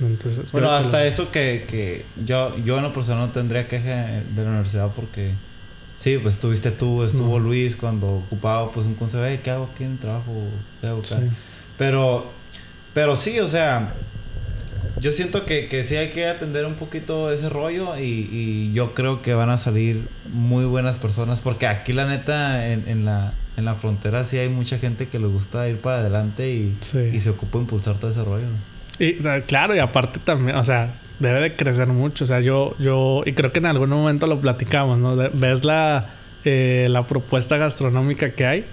[0.00, 4.44] Entonces, Pero hasta eso que, que yo, yo en lo personal no tendría queja de
[4.44, 5.32] la universidad porque
[5.96, 9.92] sí, pues estuviste tú, estuvo Luis cuando ocupaba pues un consejo, ¿qué hago aquí en
[9.92, 10.32] el trabajo?
[10.80, 11.02] ¿Qué hago
[11.76, 12.30] Pero,
[12.94, 13.94] pero sí, o sea,
[15.00, 18.94] yo siento que, que sí hay que atender un poquito ese rollo y, y, yo
[18.94, 23.34] creo que van a salir muy buenas personas porque aquí la neta en, en, la,
[23.56, 26.76] en la frontera sí hay mucha gente que le gusta ir para adelante y,
[27.12, 28.46] y se ocupa impulsar todo ese rollo.
[28.98, 29.14] Y
[29.46, 32.24] claro, y aparte también, o sea, debe de crecer mucho.
[32.24, 35.16] O sea, yo, yo, y creo que en algún momento lo platicamos, ¿no?
[35.16, 36.06] ves la,
[36.44, 38.64] eh, la propuesta gastronómica que hay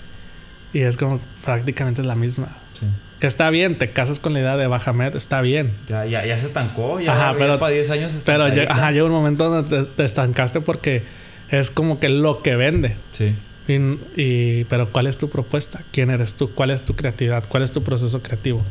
[0.74, 2.50] y es como prácticamente la misma.
[2.74, 2.86] Sí.
[3.20, 5.74] Que está bien, te casas con la idea de Bajamed, está bien.
[5.88, 9.06] Ya, ya, ya se estancó, ya, ajá, pero, para 10 años Pero llega, ajá, llega
[9.06, 11.04] un momento donde te, estancaste porque
[11.50, 12.98] es como que lo que vende.
[13.14, 13.36] Sí.
[13.68, 15.82] Y, y, pero ¿cuál es tu propuesta?
[15.92, 16.52] ¿Quién eres tú?
[16.52, 17.46] ¿Cuál es tu creatividad?
[17.48, 18.62] ¿Cuál es tu proceso creativo?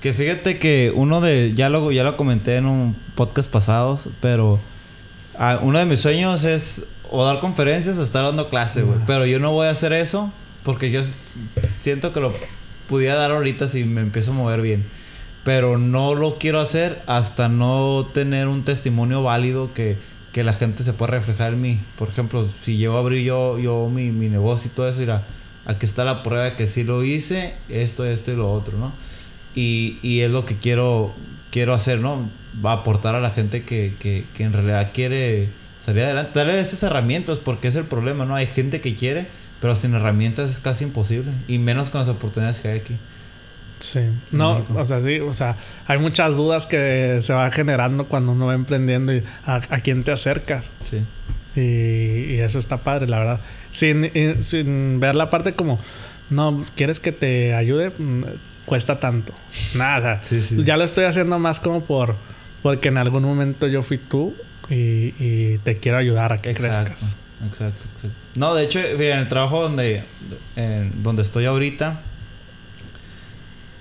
[0.00, 4.60] Que fíjate que uno de, ya lo, ya lo comenté en un podcast pasado, pero
[5.36, 8.98] ah, uno de mis sueños es o dar conferencias o estar dando clases, güey.
[9.06, 11.02] Pero yo no voy a hacer eso porque yo
[11.80, 12.32] siento que lo
[12.90, 14.84] pudiera dar ahorita si me empiezo a mover bien.
[15.44, 19.96] Pero no lo quiero hacer hasta no tener un testimonio válido que,
[20.32, 21.80] que la gente se pueda reflejar en mí.
[21.96, 25.24] Por ejemplo, si llego a abrir yo, yo mi, mi negocio y todo eso, dirá,
[25.64, 28.92] aquí está la prueba de que sí lo hice, esto, esto y lo otro, ¿no?
[29.54, 31.14] Y, y es lo que quiero,
[31.50, 32.28] quiero hacer, ¿no?
[32.62, 35.48] Va a aportar a la gente que, que, que en realidad quiere
[35.80, 36.32] salir adelante.
[36.34, 38.34] Darle esas herramientas, porque es el problema, ¿no?
[38.34, 39.28] Hay gente que quiere,
[39.60, 41.32] pero sin herramientas es casi imposible.
[41.48, 42.96] Y menos con las oportunidades que hay aquí.
[43.78, 44.00] Sí.
[44.30, 48.46] No, o sea, sí, o sea, hay muchas dudas que se van generando cuando uno
[48.46, 50.70] va emprendiendo y a, quién te acercas.
[50.88, 51.02] Sí.
[51.56, 53.40] Y, y, eso está padre, la verdad.
[53.70, 54.10] Sin,
[54.42, 55.78] sin ver la parte como,
[56.28, 57.90] no, ¿quieres que te ayude?
[57.98, 58.24] Mm,
[58.66, 59.34] cuesta tanto.
[59.74, 60.62] Nada, sí, sí.
[60.64, 62.16] ya lo estoy haciendo más como por,
[62.62, 64.34] porque en algún momento yo fui tú
[64.68, 67.16] y, y te quiero ayudar a que crezcas.
[67.46, 68.18] Exacto, exacto.
[68.34, 70.04] No, de hecho, en el trabajo donde,
[71.02, 72.02] donde estoy ahorita,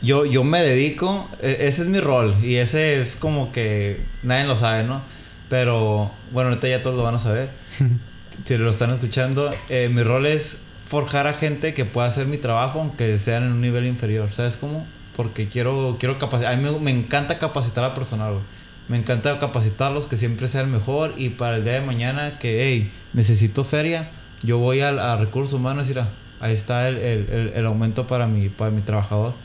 [0.02, 4.46] yo, yo me dedico, e, ese es mi rol y ese es como que nadie
[4.46, 5.02] lo sabe, ¿no?
[5.50, 7.50] Pero bueno, ahorita ya todos lo van a saber.
[8.46, 12.38] si lo están escuchando, eh, mi rol es forjar a gente que pueda hacer mi
[12.38, 14.88] trabajo aunque sean en un nivel inferior, ¿sabes cómo?
[15.16, 18.59] Porque quiero, quiero capacitar, a mí me, me encanta capacitar a personal, güey.
[18.90, 22.92] Me encanta capacitarlos, que siempre sean mejor y para el día de mañana que, hey,
[23.14, 24.10] necesito feria,
[24.42, 25.94] yo voy a, recursos humanos y
[26.40, 29.36] ahí está el, el, el, aumento para mi, para mi trabajador.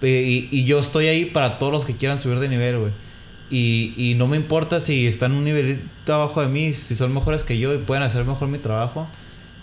[0.00, 2.92] Y, y, yo estoy ahí para todos los que quieran subir de nivel, güey.
[3.50, 7.42] Y, y no me importa si están un nivel abajo de mí, si son mejores
[7.42, 9.08] que yo y pueden hacer mejor mi trabajo.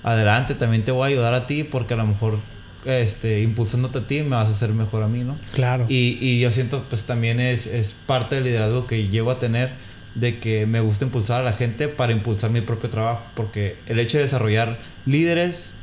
[0.04, 2.40] Adelante, también te voy a ayudar a ti porque a lo mejor
[2.86, 5.36] este, impulsándote a ti, me vas a hacer mejor a mí, ¿no?
[5.54, 5.86] Claro.
[5.90, 9.72] Y, y yo siento, pues también es, es parte del liderazgo que llevo a tener,
[10.16, 14.00] de que me gusta impulsar a la gente para impulsar mi propio trabajo, porque el
[14.00, 15.74] hecho de desarrollar líderes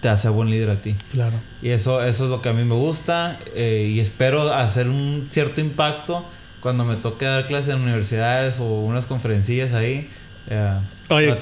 [0.00, 0.96] te hace buen líder a ti.
[1.12, 1.36] Claro.
[1.62, 5.28] Y eso, eso es lo que a mí me gusta eh, y espero hacer un
[5.30, 6.26] cierto impacto
[6.60, 10.08] cuando me toque dar clases en universidades o unas conferencias ahí.
[10.50, 10.78] Eh,
[11.10, 11.38] Oye,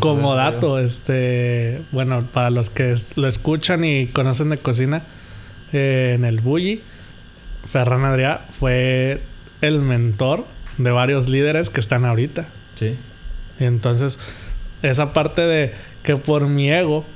[0.00, 5.02] como dato, este, bueno, para los que lo escuchan y conocen de cocina,
[5.72, 6.82] eh, en el Bully,
[7.64, 9.22] Ferran Adrià fue
[9.62, 10.44] el mentor
[10.76, 12.48] de varios líderes que están ahorita.
[12.74, 12.96] Sí.
[13.58, 14.18] Y entonces,
[14.82, 17.06] esa parte de que por mi ego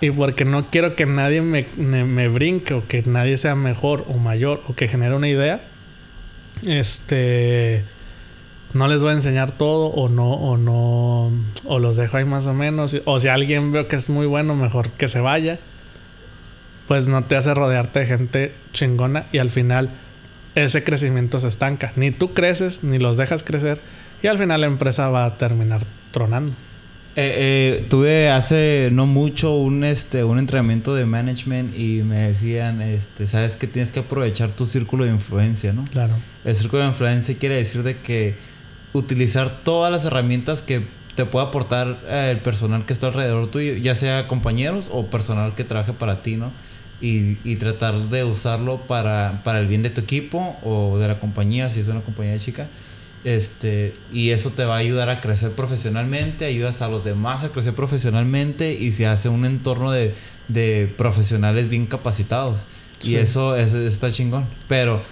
[0.00, 4.14] y porque no quiero que nadie me, me brinque o que nadie sea mejor o
[4.18, 5.60] mayor o que genere una idea,
[6.66, 7.84] este
[8.74, 11.30] no les voy a enseñar todo o no, o no,
[11.64, 12.96] o los dejo ahí más o menos.
[13.04, 15.58] O si alguien veo que es muy bueno, mejor que se vaya.
[16.88, 19.90] Pues no te hace rodearte de gente chingona y al final
[20.54, 21.92] ese crecimiento se estanca.
[21.96, 23.80] Ni tú creces, ni los dejas crecer
[24.22, 26.52] y al final la empresa va a terminar tronando.
[27.16, 32.82] Eh, eh, tuve hace no mucho un este un entrenamiento de management y me decían
[32.82, 36.88] este sabes que tienes que aprovechar tu círculo de influencia no claro el círculo de
[36.88, 38.34] influencia quiere decir de que
[38.94, 43.74] utilizar todas las herramientas que te pueda aportar eh, el personal que está alrededor tuyo,
[43.74, 46.52] ya sea compañeros o personal que trabaje para ti, ¿no?
[47.00, 51.20] Y, y tratar de usarlo para, para, el bien de tu equipo o de la
[51.20, 52.68] compañía, si es una compañía chica.
[53.24, 57.50] Este, y eso te va a ayudar a crecer profesionalmente, ayudas a los demás a
[57.50, 60.14] crecer profesionalmente y se hace un entorno de,
[60.48, 62.64] de profesionales bien capacitados.
[63.02, 64.46] Y eso, eso, está chingón.
[64.68, 65.02] Pero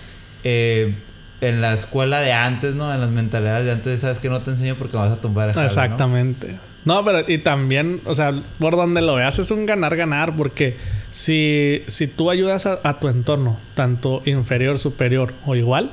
[0.45, 0.95] eh,
[1.43, 2.95] en la escuela de antes, ¿no?
[2.95, 5.59] En las mentalidades de antes, sabes que no te enseño porque vas a tumbar el
[5.59, 6.57] Exactamente.
[6.85, 7.05] ¿no?
[7.05, 10.77] pero y también, o sea, por donde lo veas es un ganar-ganar porque
[11.11, 15.91] si, si tú ayudas a, tu entorno, tanto inferior, superior o igual,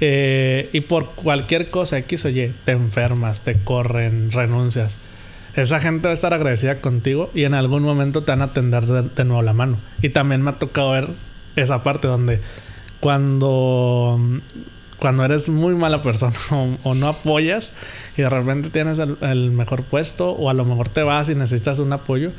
[0.00, 4.96] eh, y por cualquier cosa X o Y, te enfermas, te corren, renuncias.
[5.54, 8.86] Esa gente va a estar agradecida contigo y en algún momento te van a tender
[8.86, 9.78] de nuevo la mano.
[10.02, 11.08] Y también me ha tocado ver
[11.54, 12.40] esa parte donde
[12.98, 14.18] cuando
[14.98, 16.36] cuando eres muy mala persona
[16.82, 17.72] o, no apoyas
[18.16, 21.78] y de repente tienes el, mejor puesto o a lo mejor te vas y necesitas
[21.78, 22.32] un apoyo,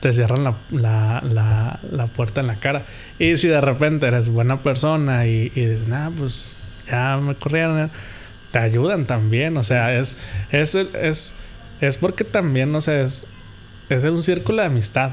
[0.00, 2.84] te cierran la, la, la, puerta en la cara.
[3.18, 6.52] Y si de repente eres buena persona y, y dices, nah, pues
[6.88, 7.90] ya me corrieron,
[8.52, 9.56] te ayudan también.
[9.56, 10.16] O sea, es,
[10.50, 11.34] es, es,
[11.80, 13.26] es porque también, no sé, es,
[13.88, 15.12] es un círculo de amistad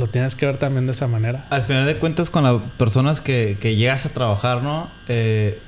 [0.00, 1.46] lo tienes que ver también de esa manera.
[1.50, 4.90] Al final de cuentas, con las personas que, que llegas a trabajar, ¿no?
[5.06, 5.60] Eh,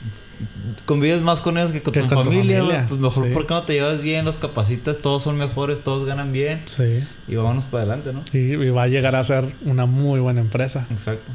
[0.87, 4.25] convives más con ellos que con, tu, familia, Pues mejor porque no te llevas bien,
[4.25, 6.63] los capacitas, todos son mejores, todos ganan bien.
[6.65, 7.05] Sí.
[7.29, 8.25] Y vámonos para adelante, ¿no?
[8.33, 10.87] Y, va a llegar a ser una muy buena empresa.
[10.91, 11.33] Exacto.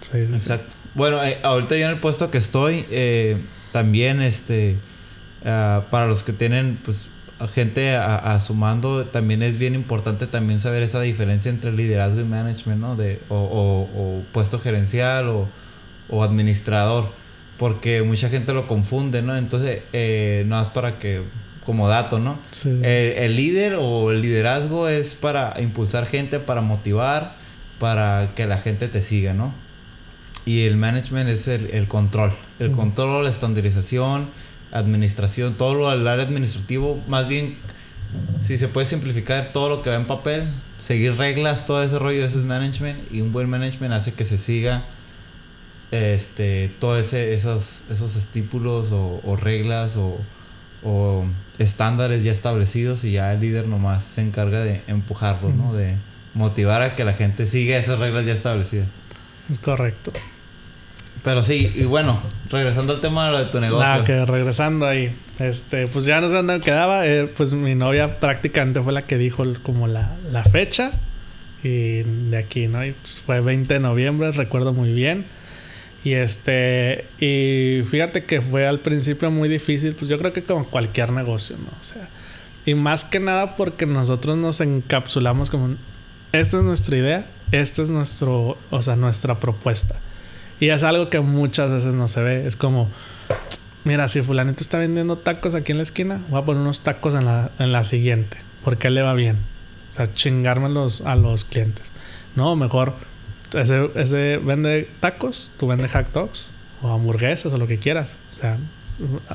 [0.00, 0.74] Sí, Exacto.
[0.94, 3.36] Bueno, eh, ahorita yo en el puesto que estoy, eh,
[3.72, 4.76] también este,
[5.44, 7.06] ah, para los que tienen, pues,
[7.46, 12.20] gente a, a, su mando, también es bien importante también saber esa diferencia entre liderazgo
[12.20, 12.96] y management, ¿no?
[12.96, 15.48] De, o, o, puesto gerencial o,
[16.08, 17.10] o, administrador,
[17.56, 19.36] porque mucha gente lo confunde, ¿no?
[19.36, 21.22] Entonces, eh, no es para que,
[21.64, 22.40] como dato, ¿no?
[22.64, 27.34] El, líder o el liderazgo es para impulsar gente, para motivar,
[27.78, 29.54] para que la gente te siga, ¿no?
[30.44, 34.30] Y el management es el, el control, el control, la estandarización,
[34.72, 37.56] administración, todo lo del área administrativo, más bien,
[38.40, 42.24] si se puede simplificar todo lo que va en papel, seguir reglas, todo ese rollo,
[42.24, 44.84] ese es management, y un buen management hace que se siga
[45.90, 50.18] este todo ese esos esos estípulos o, reglas o,
[50.84, 51.24] o,
[51.58, 55.72] estándares ya establecidos y ya el líder nomás se encarga de empujarlos, ¿no?
[55.72, 55.96] De
[56.34, 58.86] motivar a que la gente siga esas reglas ya establecidas.
[59.50, 60.12] Es correcto.
[61.22, 63.84] Pero sí, y bueno, regresando al tema de, lo de tu negocio.
[63.84, 65.12] Nada, que regresando ahí.
[65.38, 67.06] Este, pues ya no sé dónde quedaba.
[67.06, 70.92] Eh, pues mi novia prácticamente fue la que dijo como la, la fecha.
[71.62, 72.84] Y de aquí, ¿no?
[72.84, 75.26] Y pues fue 20 de noviembre, recuerdo muy bien.
[76.04, 80.64] Y este, y fíjate que fue al principio muy difícil, pues yo creo que como
[80.66, 81.70] cualquier negocio, ¿no?
[81.80, 82.08] O sea,
[82.64, 85.74] y más que nada porque nosotros nos encapsulamos como,
[86.32, 89.96] esta es nuestra idea, esta es nuestro, o sea, nuestra propuesta.
[90.60, 92.46] Y es algo que muchas veces no se ve.
[92.46, 92.88] Es como,
[93.84, 97.14] mira, si fulanito está vendiendo tacos aquí en la esquina, voy a poner unos tacos
[97.14, 98.38] en la, en la siguiente.
[98.64, 99.38] Porque le va bien.
[99.90, 101.92] O sea, chingármelos a los clientes.
[102.34, 102.94] No, mejor,
[103.54, 106.48] ese, ese vende tacos, tú vendes hot dogs
[106.82, 108.16] o hamburguesas o lo que quieras.
[108.36, 108.58] O sea,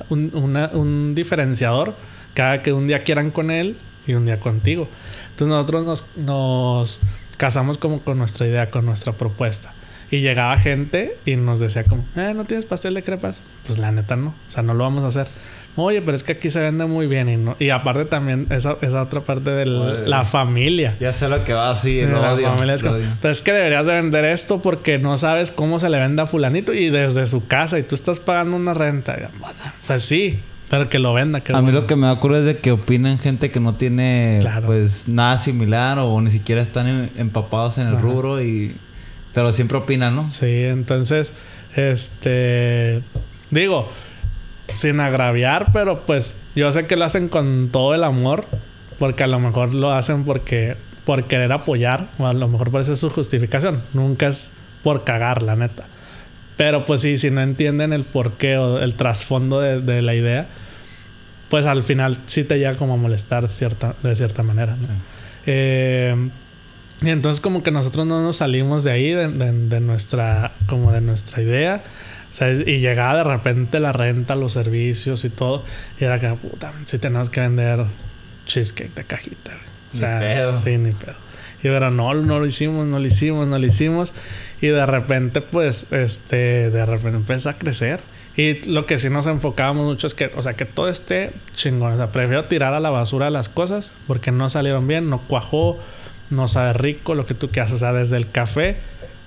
[0.09, 0.31] un,
[0.73, 1.95] un diferenciador
[2.33, 4.87] cada que un día quieran con él y un día contigo.
[5.31, 7.01] Entonces nosotros nos, nos
[7.37, 9.73] casamos como con nuestra idea, con nuestra propuesta.
[10.13, 13.41] Y llegaba gente y nos decía como, eh, ¿no tienes pastel de crepas?
[13.65, 15.25] Pues la neta no, o sea, no lo vamos a hacer.
[15.75, 17.55] Oye, pero es que aquí se vende muy bien y no.
[17.57, 20.95] Y aparte también esa, esa otra parte de la familia.
[20.99, 22.83] Ya sé lo que va así, lo la familia es,
[23.23, 26.27] pero es que deberías de vender esto porque no sabes cómo se le vende a
[26.27, 29.31] fulanito y desde su casa y tú estás pagando una renta.
[29.87, 31.41] Pues sí, pero que lo venda.
[31.51, 35.07] a mí lo que me ocurre es de que opinan gente que no tiene pues
[35.07, 38.75] nada similar o ni siquiera están empapados en el rubro y
[39.33, 40.29] pero siempre opinan, ¿no?
[40.29, 41.33] Sí, entonces,
[41.75, 43.01] este,
[43.49, 43.87] digo,
[44.73, 48.45] sin agraviar, pero pues yo sé que lo hacen con todo el amor,
[48.99, 52.81] porque a lo mejor lo hacen porque por querer apoyar, o a lo mejor por
[52.81, 53.81] esa es su justificación.
[53.93, 54.53] Nunca es
[54.83, 55.85] por cagar, la neta.
[56.55, 60.47] Pero pues sí, si no entienden el porqué o el trasfondo de, la idea,
[61.49, 64.75] pues al final sí te llega como a molestar cierta, de cierta manera.
[64.75, 64.87] ¿no?
[65.45, 66.29] Eh,
[67.01, 71.01] y entonces como que nosotros no nos salimos de ahí, de, de, nuestra, como de
[71.01, 71.83] nuestra idea.
[72.31, 75.63] Sea, y llegaba de repente la renta, los servicios y todo.
[75.99, 77.85] Y era que, puta, si tenemos que vender
[78.45, 79.53] cheesecake de cajita.
[79.93, 80.59] O sea, ni pedo.
[80.59, 81.15] Sí, ni pedo.
[81.59, 84.13] Y pero no, no lo hicimos, no lo hicimos, no lo hicimos.
[84.61, 88.01] Y de repente, pues, este, de repente empieza a crecer.
[88.35, 91.93] Y lo que sí nos enfocábamos mucho es que, o sea, que todo esté chingón.
[91.93, 95.77] O sea, prefiero tirar a la basura las cosas porque no salieron bien, no cuajó
[96.33, 98.77] no sabe rico, lo que tú quieras, o sea, desde el café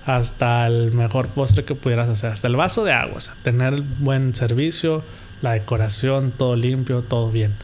[0.05, 3.81] hasta el mejor postre que pudieras hacer, hasta el vaso de agua, o sea, tener
[3.81, 5.03] buen servicio,
[5.43, 7.55] la decoración, todo limpio, todo bien.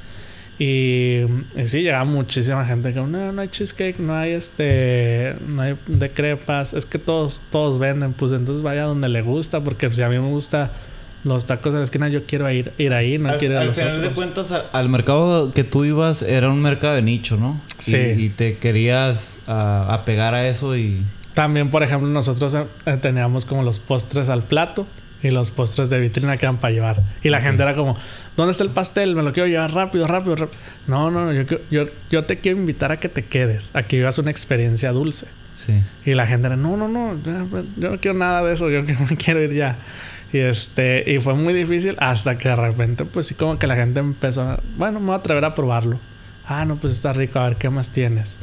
[0.59, 1.23] Y,
[1.65, 6.11] sí, llegaba muchísima gente que no, no hay cheesecake, no hay este, no hay de
[6.11, 10.09] crepas, es que todos, todos venden, pues entonces vaya donde le gusta, porque si a
[10.09, 10.73] mí me gusta
[11.25, 13.77] los tacos de la esquina, yo quiero ir, ir ahí, no quiero ir a los
[13.77, 17.61] final de cuentas, al, mercado que tú ibas era un mercado de nicho, ¿no?
[17.79, 17.97] Sí.
[17.97, 19.51] Y, te querías uh,
[19.93, 21.05] apegar a eso y...
[21.35, 24.87] También, por ejemplo, nosotros eh, teníamos como los postres al plato
[25.23, 27.03] y los postres de vitrina que eran para llevar.
[27.23, 27.97] Y la gente era como,
[28.37, 29.15] ¿dónde está el pastel?
[29.15, 30.61] Me lo quiero llevar rápido, rápido, rápido.
[30.87, 33.97] No, no, no, yo, yo, yo te quiero invitar a que te quedes, a que
[33.97, 35.27] vivas una experiencia dulce.
[35.55, 35.81] Sí.
[36.05, 39.17] Y la gente era, no, no, no, yo no quiero nada de eso, yo me
[39.17, 39.79] quiero ir ya.
[40.33, 43.77] Y este, y fue muy difícil hasta que de repente, pues sí, como que la
[43.77, 46.01] gente empezó a, bueno, me voy a atrever a probarlo.
[46.47, 48.39] Ah, no, pues está rico, a ver qué más tienes.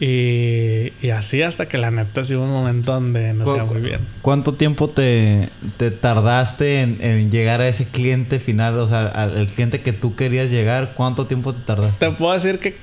[0.00, 3.82] Y, y así hasta que la neta sí hubo un momento donde no se muy
[3.82, 4.00] bien.
[4.22, 8.78] ¿Cuánto tiempo te, te tardaste en, llegar a ese cliente final?
[8.78, 12.06] O sea, al, cliente que tú querías llegar, ¿cuánto tiempo te tardaste?
[12.06, 12.78] Te puedo decir que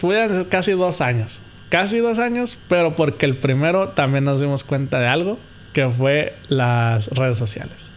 [0.00, 1.40] pude ser casi dos años.
[1.68, 5.38] Casi dos años, pero porque el primero también nos dimos cuenta de algo
[5.72, 7.90] que fue las redes sociales.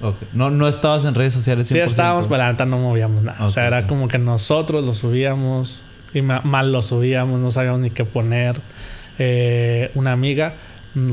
[0.00, 0.28] Okay.
[0.34, 1.70] No, no estabas en redes sociales.
[1.70, 1.72] 100%.
[1.72, 3.44] Sí estábamos, pero la neta no movíamos nada.
[3.44, 7.90] o sea, era como que nosotros lo subíamos y mal lo subíamos, no sabíamos ni
[7.90, 8.60] qué poner.
[9.18, 10.54] Eh, una amiga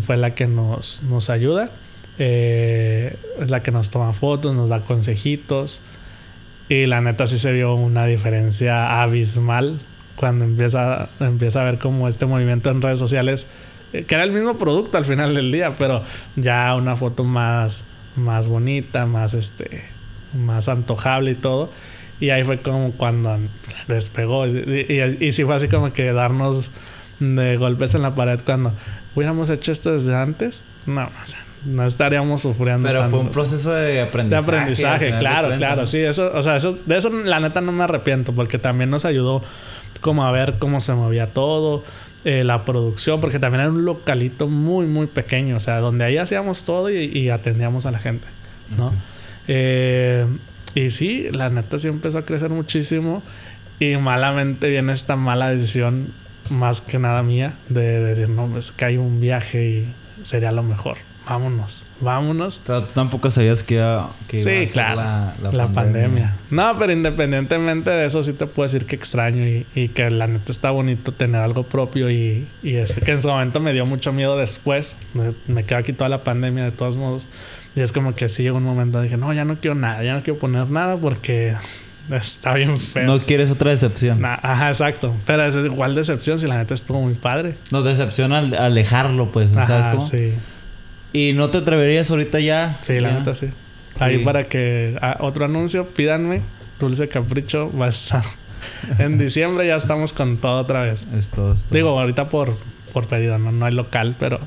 [0.02, 1.72] fue la que nos, nos ayuda.
[2.20, 5.82] Eh, es la que nos toma fotos, nos da consejitos.
[6.70, 9.80] Y la neta sí se vio una diferencia abismal
[10.16, 13.48] cuando empieza, empieza a ver como este movimiento en redes sociales,
[14.02, 16.04] que era el mismo producto al final del día, pero
[16.36, 17.86] ya una foto más,
[18.16, 19.84] más bonita, más este,
[20.34, 21.70] más antojable y todo.
[22.20, 23.38] Y ahí fue como cuando
[23.88, 24.48] despegó.
[24.48, 26.72] Y, y, sí fue así como que darnos
[27.20, 28.74] de golpes en la pared cuando
[29.16, 30.64] hubiéramos hecho esto desde antes.
[30.86, 32.88] No, o sea, no estaríamos sufriendo.
[32.88, 34.52] Pero fue un proceso de aprendizaje.
[34.52, 35.88] De aprendizaje, claro, claro.
[35.88, 39.06] Sí, eso, o sea, eso, de eso la neta no me arrepiento porque también nos
[39.06, 39.44] ayudó
[40.02, 41.84] como a ver cómo se movía todo.
[42.26, 46.18] Eh, la producción, porque también era un localito muy, muy pequeño, o sea, donde ahí
[46.18, 48.28] hacíamos todo y, atendíamos a la gente,
[48.78, 48.94] ¿no?
[49.50, 50.26] Eh,
[50.74, 53.22] y sí, la neta sí empezó a crecer muchísimo
[53.78, 56.14] y malamente viene esta mala decisión,
[56.50, 59.94] más que nada mía, de, decir, no, pues que hay un viaje y
[60.24, 62.62] sería lo mejor vámonos, vámonos.
[62.66, 66.36] Pero tampoco sabías que iba, que sí, claro, la, pandemia.
[66.50, 70.28] No, pero independientemente de eso, sí te puedo decir que extraño y, y que la
[70.28, 73.86] neta está bonito tener algo propio y, y este, que en su momento me dio
[73.86, 74.98] mucho miedo después.
[75.14, 77.28] Me, me quedó aquí toda la pandemia de todos modos.
[77.76, 80.14] Y es como que sí llegó un momento dije, no, ya no quiero nada, ya
[80.14, 81.56] no quiero poner nada porque
[82.12, 83.06] está bien feo.
[83.06, 84.24] No quieres otra decepción.
[84.24, 85.16] ajá, exacto.
[85.26, 87.56] Pero es igual decepción si la neta estuvo muy padre.
[87.72, 89.50] No, decepción al alejarlo, pues.
[89.52, 90.10] ¿Sabes cómo?
[90.10, 90.34] Sí.
[91.14, 92.80] ¿Y no te atreverías ahorita ya?
[92.82, 93.48] Sí, la neta sí.
[94.00, 94.98] Ahí para que...
[95.00, 96.42] Ah, otro anuncio, pídanme.
[96.80, 98.24] Dulce Capricho va a estar...
[98.98, 101.08] en diciembre ya estamos con todo otra vez.
[101.16, 102.56] Es todo, Digo, ahorita por,
[102.92, 103.52] por pedido, ¿no?
[103.52, 104.40] No hay local, pero...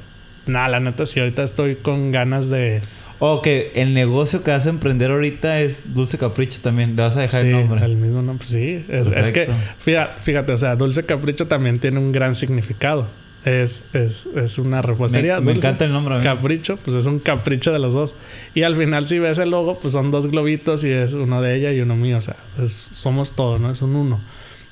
[0.47, 1.21] Nada, la neta sí.
[1.21, 2.83] Ahorita estoy con ganas de...
[3.19, 6.97] Ok, el negocio que vas a emprender ahorita es Dulce Capricho también.
[6.97, 7.85] Le vas a dejar el nombre.
[7.85, 8.85] El mismo nombre, sí.
[8.89, 9.49] Es, es que,
[9.79, 13.09] fíjate, fíjate, o sea, Dulce Capricho también tiene un gran significado
[13.47, 15.41] es, es, es una repostería.
[15.41, 16.21] Me, encanta el nombre.
[16.21, 18.15] Capricho, pues es un capricho de los dos.
[18.55, 21.55] Y al final, si ves el logo, pues son dos globitos y es uno de
[21.55, 22.19] ella y uno mío.
[22.19, 22.37] O sea,
[22.67, 23.71] somos todos, ¿no?
[23.71, 24.21] Es un uno.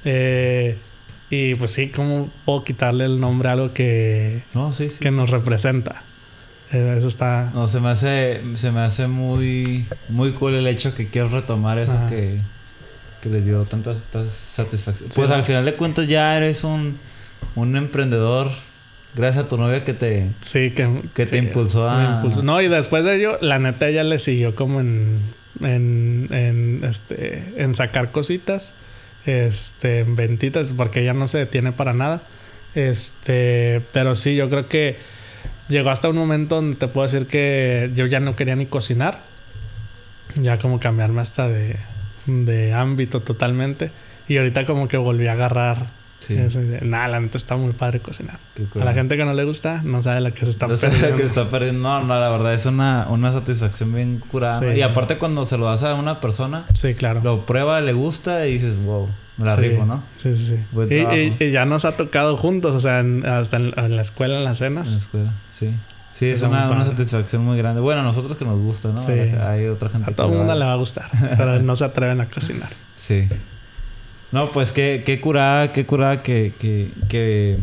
[0.05, 0.77] Eh,
[1.31, 4.43] y pues sí, ¿cómo puedo quitarle el nombre a algo que,
[5.01, 6.03] que nos representa?
[6.72, 7.53] Eh, eso está...
[7.55, 11.79] No, se me hace, se me hace muy, muy cool el hecho que quiero retomar
[11.79, 12.41] eso que,
[13.22, 15.11] que les dio tanta satisfacción.
[15.14, 16.99] pues al final de cuentas ya eres un
[17.55, 18.51] un emprendedor
[19.14, 23.05] gracias a tu novia que te sí que, que te impulsó a no y después
[23.05, 25.20] de ello la neta ella le siguió como en
[25.61, 28.74] en, en este en sacar cositas
[29.26, 32.22] este en ventitas porque ella no se detiene para nada.
[32.74, 34.97] Este pero sí yo creo que
[35.68, 39.20] llegó hasta un momento donde te puedo decir que yo ya no quería ni cocinar
[40.36, 41.76] ya como cambiarme hasta de
[42.26, 43.90] de ámbito totalmente.
[44.26, 45.88] Y ahorita como que volví a agarrar
[46.27, 46.39] Sí.
[46.83, 48.39] nada, la neta está muy padre cocinar.
[48.81, 51.11] A la gente que no le gusta, no sabe la que se está perdiendo.
[51.11, 51.83] No que se está perdiendo.
[51.83, 54.75] No, no, la verdad es una, una satisfacción bien curada.
[54.75, 56.66] Y aparte cuando se lo das a una persona...
[56.75, 57.20] Sí, claro.
[57.22, 60.03] Lo prueba, le gusta y dices, wow, me la rico, ¿no?
[60.18, 61.37] Sí, sí, sí.
[61.41, 64.89] Y, ya nos ha tocado juntos, o sea, hasta en, la escuela, en las cenas.
[64.89, 65.70] En la escuela, sí.
[66.14, 67.81] Sí, es una, una, satisfacción muy grande.
[67.81, 68.99] Bueno, a nosotros que nos gusta, ¿no?
[68.99, 69.11] Sí.
[69.11, 72.20] Hay otra gente A todo el mundo le va a gustar, pero no se atreven
[72.20, 72.70] a cocinar.
[72.95, 73.29] Sí.
[74.35, 77.57] No, pues qué, qué curada, qué curada que, que, que,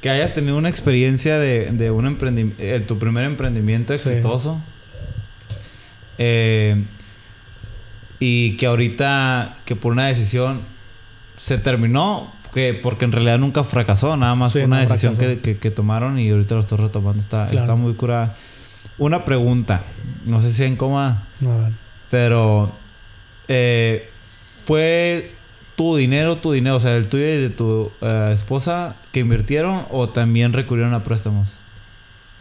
[0.00, 4.60] que hayas tenido una experiencia de, de un emprendimiento, eh, tu primer emprendimiento exitoso.
[6.18, 6.84] Eh,
[8.18, 10.62] y que ahorita, que por una decisión
[11.36, 15.70] se terminó, que porque en realidad nunca fracasó, nada más fue una decisión que, que,
[15.70, 18.34] tomaron y ahorita lo estoy retomando, está, está muy curada.
[18.98, 19.84] Una pregunta,
[20.24, 21.28] no sé si en coma,
[22.10, 22.72] pero
[23.46, 24.10] eh,
[24.64, 25.35] fue
[25.76, 29.84] tu dinero, tu dinero, o sea, el tuyo y de tu eh, esposa que invirtieron
[29.90, 31.58] o también recurrieron a préstamos?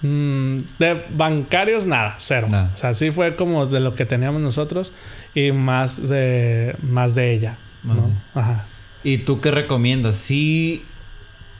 [0.01, 2.47] Mm, de bancarios, nada, cero.
[2.73, 4.93] O sea, sí fue como de lo que teníamos nosotros
[5.33, 7.57] y más de, más de ella.
[7.83, 8.11] ¿no?
[8.33, 8.65] Ajá.
[9.03, 10.15] ¿Y tú qué recomiendas?
[10.15, 10.83] ¿Sí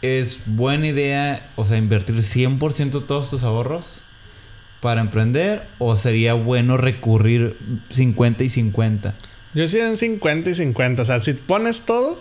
[0.01, 4.03] es buena idea, o sea, invertir 100% todos tus ahorros
[4.81, 7.57] para emprender o sería bueno recurrir
[7.89, 9.15] 50 y 50?
[9.55, 11.01] Yo sí en 50 y 50.
[11.01, 12.19] O sea, si pones todo,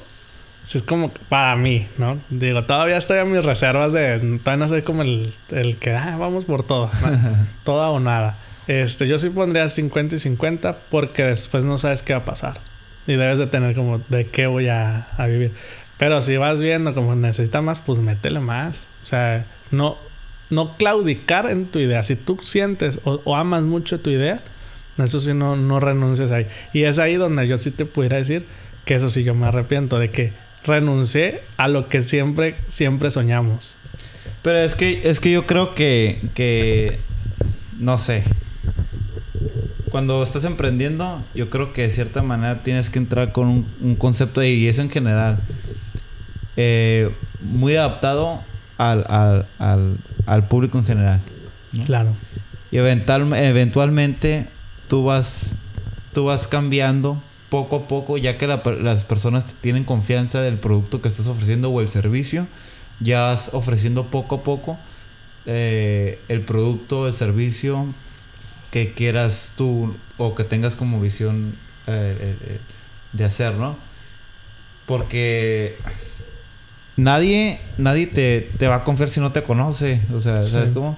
[0.64, 2.18] si es como para mí, ¿no?
[2.30, 4.39] Digo, todavía estoy a mis reservas de...
[4.43, 6.91] Todavía no soy como el, el que, ah, vamos por todo.
[7.64, 8.39] Toda o nada.
[8.68, 12.61] Este, yo sí pondría 50 y 50 porque después no sabes qué va a pasar.
[13.07, 15.53] Y debes de tener como de qué voy a, a vivir.
[15.99, 18.87] Pero si vas viendo como necesita más, pues métele más.
[19.03, 19.99] O sea, no,
[20.51, 22.05] no claudicar en tu idea.
[22.05, 24.41] Si tú sientes o, o amas mucho tu idea,
[24.99, 26.47] eso sí, no, no renuncies ahí.
[26.72, 28.47] Y es ahí donde yo sí te pudiera decir
[28.84, 30.32] que eso sí yo me arrepiento de que
[30.64, 33.76] renuncié a lo que siempre, siempre soñamos.
[34.42, 36.99] Pero es que, es que yo creo que, que,
[37.78, 38.24] no sé.
[39.90, 44.42] cuando estás emprendiendo, yo creo que de cierta manera tienes que entrar con un, concepto,
[44.42, 45.40] y eso en general,
[46.57, 48.42] eh, muy adaptado
[48.76, 49.47] al,
[50.26, 51.20] al, público en general.
[51.86, 52.14] Claro.
[52.70, 54.49] Y eventualmente
[54.95, 55.57] tú vas,
[56.12, 61.09] tú vas cambiando poco a poco, ya que las personas tienen confianza del producto que
[61.09, 62.47] estás ofreciendo o el servicio,
[63.01, 64.78] ya vas ofreciendo poco a poco
[65.47, 67.92] eh, el producto, el servicio
[68.70, 71.57] que quieras tú o que tengas como visión
[71.88, 72.61] eh, eh,
[73.14, 73.76] de hacer, ¿no?
[74.86, 75.76] Porque
[76.97, 80.03] nadie, nadie te, te, va a confiar si no te conoce.
[80.14, 80.97] O sea, ¿sabes cómo?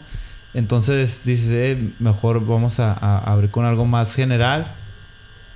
[0.56, 4.72] Entonces dices, eh, mejor vamos a, abrir con algo más general.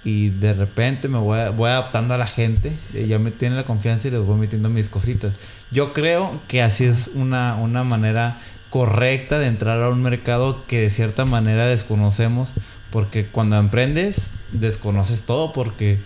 [0.05, 2.76] Y de repente me voy, voy adaptando a la gente.
[3.09, 5.32] ya me tiene la confianza y les voy metiendo mis cositas.
[5.70, 8.36] Yo creo que así es una, una manera
[8.68, 12.53] correcta de entrar a un mercado que de cierta manera desconocemos.
[12.90, 15.98] Porque cuando emprendes, desconoces todo porque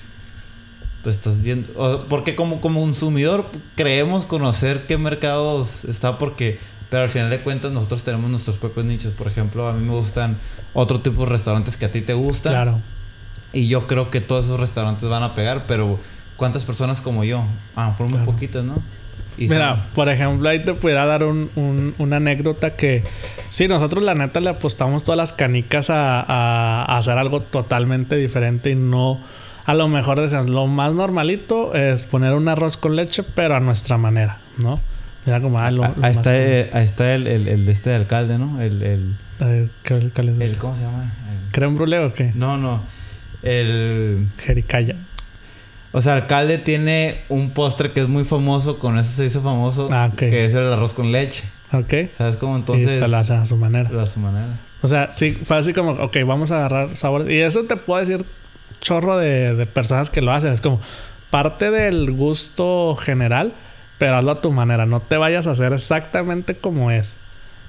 [1.03, 2.07] pues estás yendo...
[2.09, 6.61] Porque como, como consumidor creemos conocer qué mercados está porque...
[6.95, 9.15] Pero al final de cuentas nosotros tenemos nuestros propios nichos.
[9.15, 10.39] Por ejemplo, a mí me gustan
[10.75, 12.53] otro tipo de restaurantes que a ti te gustan.
[12.53, 12.81] Claro.
[13.53, 15.99] Y yo creo que todos esos restaurantes van a pegar, pero
[16.37, 17.47] ¿cuántas personas como yo?
[17.75, 18.81] A lo mejor muy poquitas, ¿no?
[19.37, 23.03] Mira, por ejemplo, ahí te pudiera dar un, una anécdota que
[23.51, 28.71] sí, nosotros la neta le apostamos todas las canicas a, a hacer algo totalmente diferente
[28.71, 29.19] y no
[29.65, 33.61] a lo mejor decían, lo más normalito es poner un arroz con leche, pero a
[33.61, 34.79] nuestra manera, ¿no?
[35.27, 38.61] Mira como, ah, lo, ahí, está, ahí, está, el, el, el, este alcalde, ¿no?
[38.61, 41.13] El, el, ¿Qué alcalde es el, ¿Cómo se llama?
[41.51, 42.33] ¿Creme brûlée o qué?
[42.35, 42.83] No, no.
[43.43, 44.29] El...
[44.39, 44.97] Jericaya.
[45.93, 49.89] O sea, alcalde tiene un postre que es muy famoso, con eso se hizo famoso,
[49.93, 51.45] ah, que es el arroz con leche.
[51.73, 52.13] Ok.
[52.17, 53.03] ¿Sabes cómo entonces?
[53.03, 53.91] Y lo hace a su manera.
[53.91, 54.59] Lo a su manera.
[54.83, 57.29] O sea, sí, fue así como, ok, vamos a agarrar sabores.
[57.31, 58.25] Y eso te puedo decir
[58.81, 60.53] chorro de, personas que lo hacen.
[60.53, 60.81] Es como
[61.31, 63.53] parte del gusto general,
[63.99, 64.87] pero hazlo a tu manera.
[64.87, 67.17] No te vayas a hacer exactamente como es.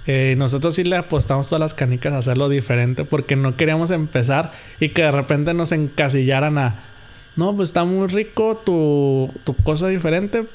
[0.07, 4.51] Eh, nosotros sí le apostamos todas las canicas a hacerlo diferente porque no queríamos empezar
[4.80, 6.76] y que de repente nos encasillaran a,
[7.36, 10.45] no, pues está muy rico tu, tu cosa diferente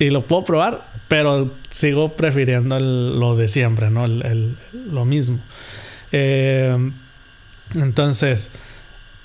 [0.00, 4.06] y lo puedo probar, pero sigo prefiriendo lo de siempre, ¿no?
[4.06, 5.38] El, lo mismo.
[6.10, 6.76] Eh,
[7.74, 8.50] entonces,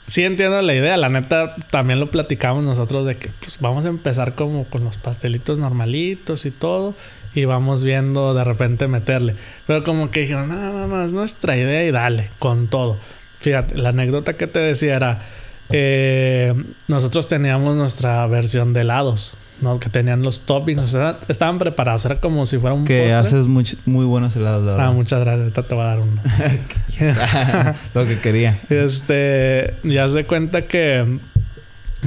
[0.08, 0.98] sí entiendo la idea.
[0.98, 4.98] La neta, también lo platicamos nosotros de que pues vamos a empezar como con los
[4.98, 6.96] pastelitos normalitos y todo.
[7.34, 9.36] Y vamos viendo de repente meterle.
[9.68, 12.98] Pero como que dijeron, no, no, no, es nuestra idea y dale, con todo.
[13.40, 15.22] Fíjate, la anécdota que te decía era,
[15.70, 16.54] eh,
[16.88, 19.36] nosotros teníamos nuestra versión de helados.
[19.62, 19.80] ¿No?
[19.80, 23.46] Que tenían los toppings, o sea, estaban preparados, era como si fuera un Que haces
[23.48, 26.22] muy, muy buenos helados, Ah, muchas gracias, ahorita te voy a dar uno.
[27.94, 28.62] Lo que quería.
[28.70, 31.20] Este, ya se cuenta que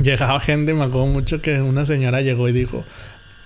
[0.00, 2.84] llegaba gente, me acuerdo mucho que una señora llegó y dijo,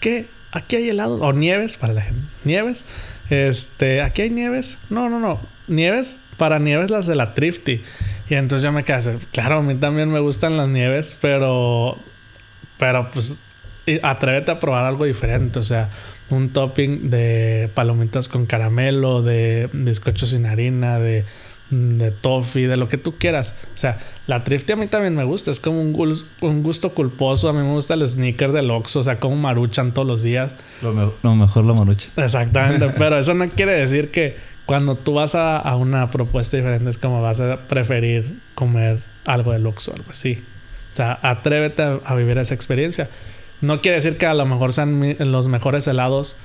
[0.00, 0.26] ¿qué?
[0.50, 1.20] ¿Aquí hay helados?
[1.22, 2.20] O nieves para la gente.
[2.44, 2.84] ¿Nieves?
[3.30, 4.78] Este, ¿aquí hay nieves?
[4.90, 5.40] No, no, no.
[5.66, 7.80] Nieves, para nieves las de la Thrifty.
[8.28, 11.96] Y entonces ya me quedé, claro, a mí también me gustan las nieves, pero...
[12.78, 13.42] Pero pues
[14.02, 15.58] atrévete a probar algo diferente.
[15.58, 15.90] O sea,
[16.30, 21.24] un topping de palomitas con caramelo, de bizcocho sin harina, de,
[21.70, 23.54] de toffee, de lo que tú quieras.
[23.74, 25.50] O sea, la Thrifty a mí también me gusta.
[25.50, 27.48] Es como un, un gusto culposo.
[27.48, 29.00] A mí me gusta el sneaker del Oxxo.
[29.00, 30.54] O sea, como maruchan todos los días.
[30.82, 30.92] Lo,
[31.34, 32.10] mejor la marucha.
[32.16, 32.90] Exactamente.
[32.98, 36.98] pero eso no quiere decir que cuando tú vas a, a, una propuesta diferente es
[36.98, 40.42] como vas a preferir comer algo del Oxxo o algo así.
[40.92, 43.08] O sea, atrévete a vivir esa experiencia.
[43.62, 46.36] No quiere decir que a lo mejor sean los mejores helados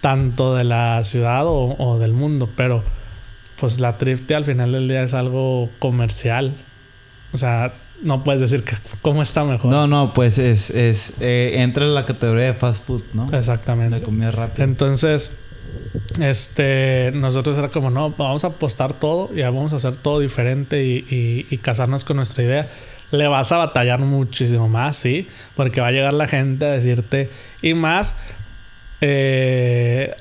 [0.00, 2.82] tanto de la ciudad o, del mundo, pero
[3.60, 6.54] pues la Thrifty al final del día es algo comercial.
[7.32, 9.70] O sea, no puedes decir que cómo está mejor.
[9.70, 13.30] No, no, pues es, es eh, entra en la categoría de fast food, ¿no?
[13.32, 13.96] Exactamente.
[13.96, 14.64] De comida rápida.
[14.64, 15.32] Entonces,
[16.20, 20.84] este, nosotros era como, no, vamos a apostar todo y vamos a hacer todo diferente
[20.84, 22.68] y, y casarnos con nuestra idea
[23.12, 27.30] le vas a batallar muchísimo más, sí, porque va a llegar la gente a decirte,
[27.60, 28.14] y más,
[29.00, 30.14] eh,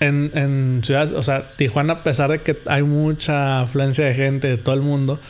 [0.00, 4.48] en, en ciudades, o sea, Tijuana, a pesar de que hay mucha afluencia de gente
[4.48, 5.20] de todo el mundo,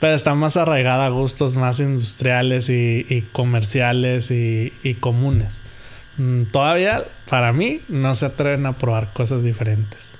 [0.00, 5.62] pero está más arraigada a gustos más industriales y, comerciales y, y comunes.
[6.18, 10.14] Mm, todavía, para mí, no se atreven a probar cosas diferentes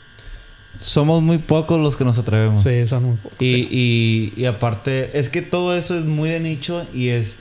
[0.81, 2.63] somos muy pocos los que nos atrevemos.
[2.63, 3.39] Sí, son muy pocos.
[3.41, 7.37] Y, y, aparte, es que todo eso es muy de nicho y es.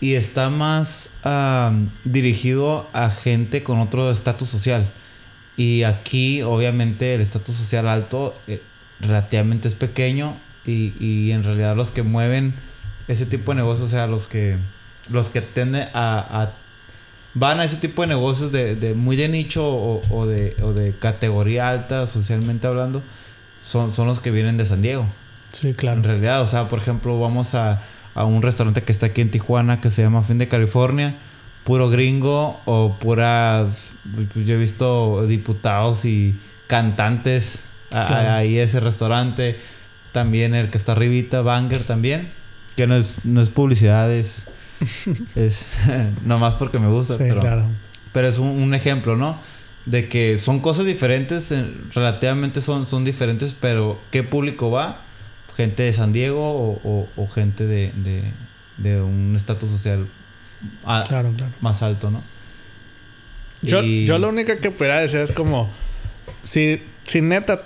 [0.00, 1.10] Y está más
[2.04, 4.92] dirigido a gente con otro estatus social.
[5.56, 8.62] Y aquí, obviamente, el estatus social alto eh,
[9.00, 12.54] relativamente es pequeño y, y en realidad los que mueven
[13.08, 14.56] ese tipo de negocios, o sea, los que
[15.10, 16.52] los que tienden a,
[17.34, 20.72] van a ese tipo de negocios de, de muy de nicho o, o, de, o
[20.72, 23.02] de categoría alta socialmente hablando,
[23.64, 25.06] son, son los que vienen de San Diego.
[25.52, 25.98] Sí, claro.
[25.98, 27.82] En realidad, o sea, por ejemplo, vamos a,
[28.14, 31.16] a un restaurante que está aquí en Tijuana que se llama Fin de California,
[31.64, 33.92] puro gringo o puras,
[34.32, 38.32] pues yo he visto diputados y cantantes Claro.
[38.32, 39.58] ahí ese restaurante,
[40.12, 42.30] también el que está arribita, Banger también,
[42.76, 44.44] que no es, no es publicidad, es,
[45.36, 45.66] es
[46.24, 47.64] nomás porque me gusta, Sí, pero, claro.
[48.12, 49.38] pero es un, un ejemplo, ¿no?
[49.86, 51.64] De que son cosas diferentes, eh,
[51.94, 55.02] relativamente son, son diferentes, pero ¿qué público va?
[55.56, 58.22] Gente de San Diego o, o- o gente de, de,
[58.76, 60.06] de un estatus social
[60.84, 61.52] a- Claro, claro.
[61.60, 62.22] más alto, ¿no?
[63.62, 65.68] Yo, Y- yo lo único que pudiera decir es como...
[66.42, 67.62] Si, si neta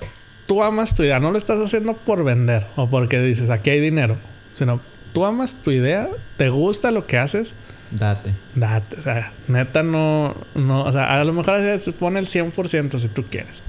[0.47, 3.81] tú amas tu idea, no lo estás haciendo por vender o porque dices aquí hay
[3.81, 4.17] dinero,
[4.55, 4.81] sino
[5.13, 7.55] tú amas tu idea, te gusta lo que haces,
[7.91, 8.35] Date.
[8.55, 8.97] date.
[8.99, 12.99] O sea, neta no, no, o sea, a lo mejor así es, pone el 100%
[12.99, 13.63] si tú quieres.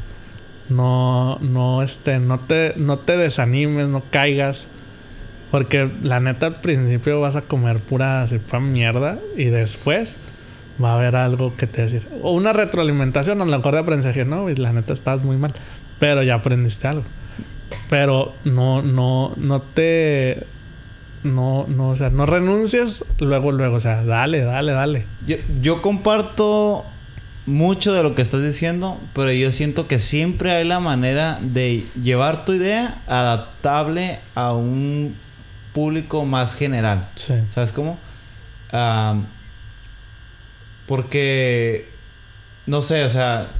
[0.69, 4.67] No, no, este, no te, no te desanimes, no caigas.
[5.51, 10.17] Porque la neta al principio vas a comer pura, así, pura mierda y después
[10.83, 12.07] va a haber algo que te decir.
[12.23, 15.53] O una retroalimentación, a lo mejor de aprendizaje, no, la neta estás muy mal.
[15.99, 17.03] Pero ya aprendiste algo.
[17.89, 20.47] Pero no, no, no te.
[21.24, 23.78] No, no, o sea, no renuncies luego, luego.
[23.78, 25.05] O sea, dale, dale, dale.
[25.26, 26.86] Yo, yo comparto
[27.45, 31.86] mucho de lo que estás diciendo, pero yo siento que siempre hay la manera de
[32.01, 35.15] llevar tu idea adaptable a un
[35.74, 37.07] público más general.
[37.15, 37.34] Sí.
[37.49, 37.97] ¿Sabes cómo?
[40.88, 41.89] Porque,
[42.65, 43.51] no sé, o sea,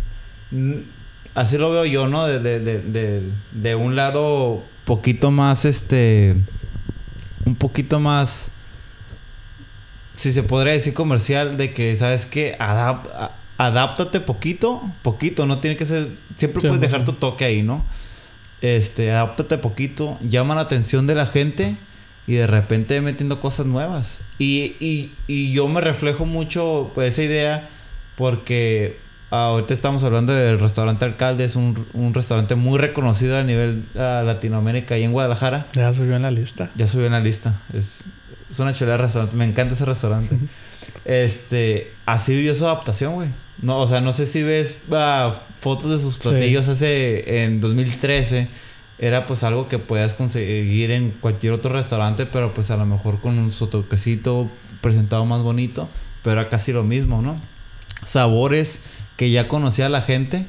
[1.36, 2.28] así lo veo yo, ¿no?
[2.28, 6.36] De, de, de, de, de un lado poquito más, este,
[7.46, 8.52] un poquito más,
[10.18, 12.56] si se podría decir comercial, de que, ¿sabes qué?
[12.60, 17.06] Adap- adáptate poquito, poquito, no tiene que ser, siempre Sí, puedes dejar sí.
[17.08, 17.84] tu toque ahí, ¿no?
[18.62, 21.76] Este, adáptate poquito, llama la atención de la gente
[22.28, 24.22] y de repente metiendo cosas nuevas.
[24.40, 27.70] Y, y, y yo me reflejo mucho pues, esa idea
[28.16, 29.00] porque
[29.34, 34.98] ahorita estamos hablando del restaurante Alcalde, es un, un restaurante muy reconocido a nivel Latinoamérica
[34.98, 35.66] y en Guadalajara.
[35.74, 36.70] Ya subió en la lista.
[36.76, 37.62] Ya subió en la lista.
[37.74, 38.04] Es,
[38.52, 39.36] es una chulada restaurante.
[39.36, 40.38] Me encanta ese restaurante.
[41.06, 43.30] este, así vivió su adaptación, güey.
[43.62, 46.30] No, o sea, no sé si ves ah, fotos de sus Sí.
[46.30, 48.48] platillos hace en 2013.
[49.00, 53.20] Era pues algo que puedas conseguir en cualquier otro restaurante, pero pues a lo mejor
[53.20, 54.50] con un su toquecito
[54.82, 55.90] presentado más bonito,
[56.24, 57.42] pero era casi lo mismo, ¿no?
[58.06, 58.80] Sabores
[59.18, 60.48] que ya conocía la gente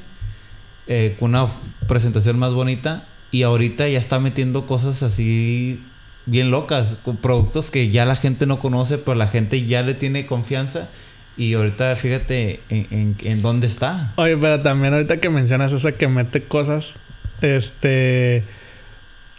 [0.87, 1.47] eh, con una
[1.87, 5.83] presentación más bonita y ahorita ya está metiendo cosas así
[6.25, 9.93] bien locas, con productos que ya la gente no conoce, pero la gente ya le
[9.93, 10.89] tiene confianza
[11.37, 14.13] y ahorita fíjate en, en, en dónde está.
[14.15, 16.93] Oye, pero también ahorita que mencionas eso que mete cosas,
[17.41, 18.43] este,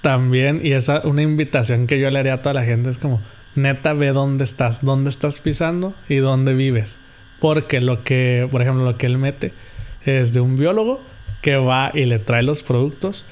[0.03, 3.21] también, y esa, una invitación que yo le haría a toda la gente es como,
[3.55, 6.99] neta, ve dónde estás, dónde estás pisando y dónde vives.
[7.47, 9.53] Porque lo que, por ejemplo, lo que él mete
[10.05, 11.01] es de un biólogo
[11.43, 13.25] que va y le trae los productos,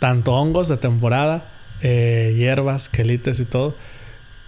[0.00, 1.46] tanto hongos de temporada,
[1.80, 3.76] eh, hierbas, quelites y todo.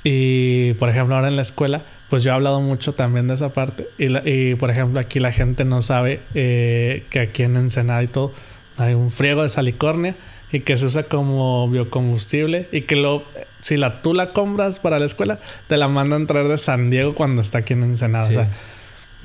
[0.03, 3.51] Y por ejemplo, ahora en la escuela, pues yo he hablado mucho también de esa
[3.53, 3.87] parte.
[3.99, 8.03] Y, la- y, por ejemplo, aquí la gente no sabe eh, que aquí en Ensenada
[8.03, 8.33] y todo
[8.77, 10.15] hay un friego de salicornia
[10.53, 13.25] y que se usa como biocombustible y que lo,
[13.61, 15.39] si la, tú la compras para la escuela,
[15.69, 18.29] te la mandan traer de San Diego cuando está aquí en Ensenada.
[18.29, 18.35] Sí.
[18.37, 18.51] O sea,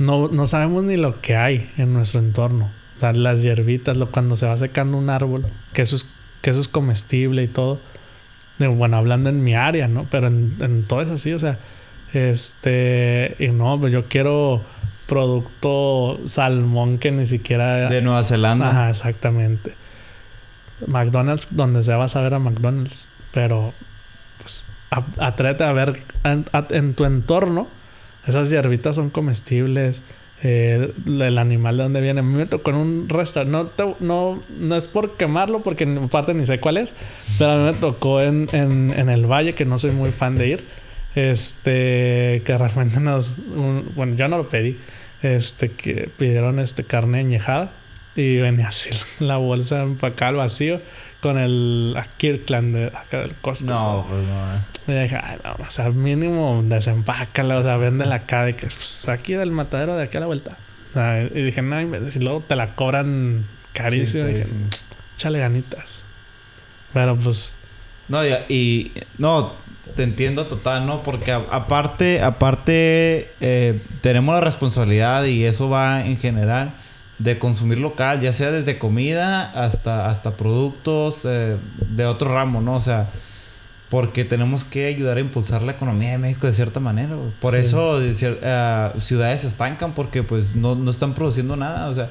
[0.01, 2.69] no, no sabemos ni lo que hay en nuestro entorno.
[2.97, 6.05] O sea, las hierbitas, lo, cuando se va secando un árbol, que eso es,
[6.41, 7.79] que eso es comestible y todo.
[8.59, 10.05] Digo, Bueno, hablando en mi área, ¿no?
[10.11, 11.57] Pero en, en todo es así, o sea,
[12.13, 14.61] este, y no, pues yo quiero
[15.07, 17.89] producto salmón que ni siquiera...
[17.89, 18.69] De Nueva Zelanda.
[18.69, 19.73] Ajá, exactamente.
[20.87, 23.07] McDonald's, donde se va a saber a McDonald's.
[23.33, 23.73] Pero,
[24.41, 27.67] pues, a- atrévete a ver en tu entorno.
[28.27, 30.03] Esas hierbitas son comestibles.
[30.43, 32.21] eh, el animal de dónde viene.
[32.23, 33.71] Me tocó en un restaurante.
[33.83, 36.93] No, no, no es por quemarlo, porque en parte ni sé cuál es.
[37.37, 40.37] Pero a mí me tocó en, en, en el Valle, que no soy muy fan
[40.37, 40.63] de ir.
[41.15, 43.37] Este, que de repente nos.
[43.37, 44.77] un- bueno, yo no lo pedí.
[45.21, 47.71] Este, que pidieron este carne añejada.
[48.15, 50.81] Y venía así la bolsa empacada al vacío
[51.21, 53.65] con el a Kirkland de acá del Costco.
[53.69, 54.55] No, pues no.
[54.55, 54.59] eh.
[54.87, 59.07] Y dije, ay, no, o sea, mínimo desempácala, o sea, véndela acá de que pues,
[59.07, 60.57] aquí del matadero de aquí a la vuelta.
[60.89, 64.25] O sea, y dije, no, y luego te la cobran carísimo.
[64.25, 64.49] Sí, Y dije,
[65.15, 66.01] échale ganitas.
[66.93, 67.53] Pero pues,
[68.07, 69.53] No, y, y- no,
[69.95, 71.03] te entiendo total, ¿no?
[71.03, 76.73] Porque a- aparte, aparte, eh, tenemos la responsabilidad y eso va en general
[77.23, 81.57] de consumir local, ya sea desde comida hasta, hasta productos eh,
[81.89, 82.73] de otro ramo, ¿no?
[82.75, 83.09] O sea,
[83.89, 87.15] porque tenemos que ayudar a impulsar la economía de México de cierta manera.
[87.41, 87.59] Por Sí.
[87.59, 87.99] eso
[88.43, 91.89] ah, ciudades se estancan porque pues no, no están produciendo nada.
[91.89, 92.09] O sea,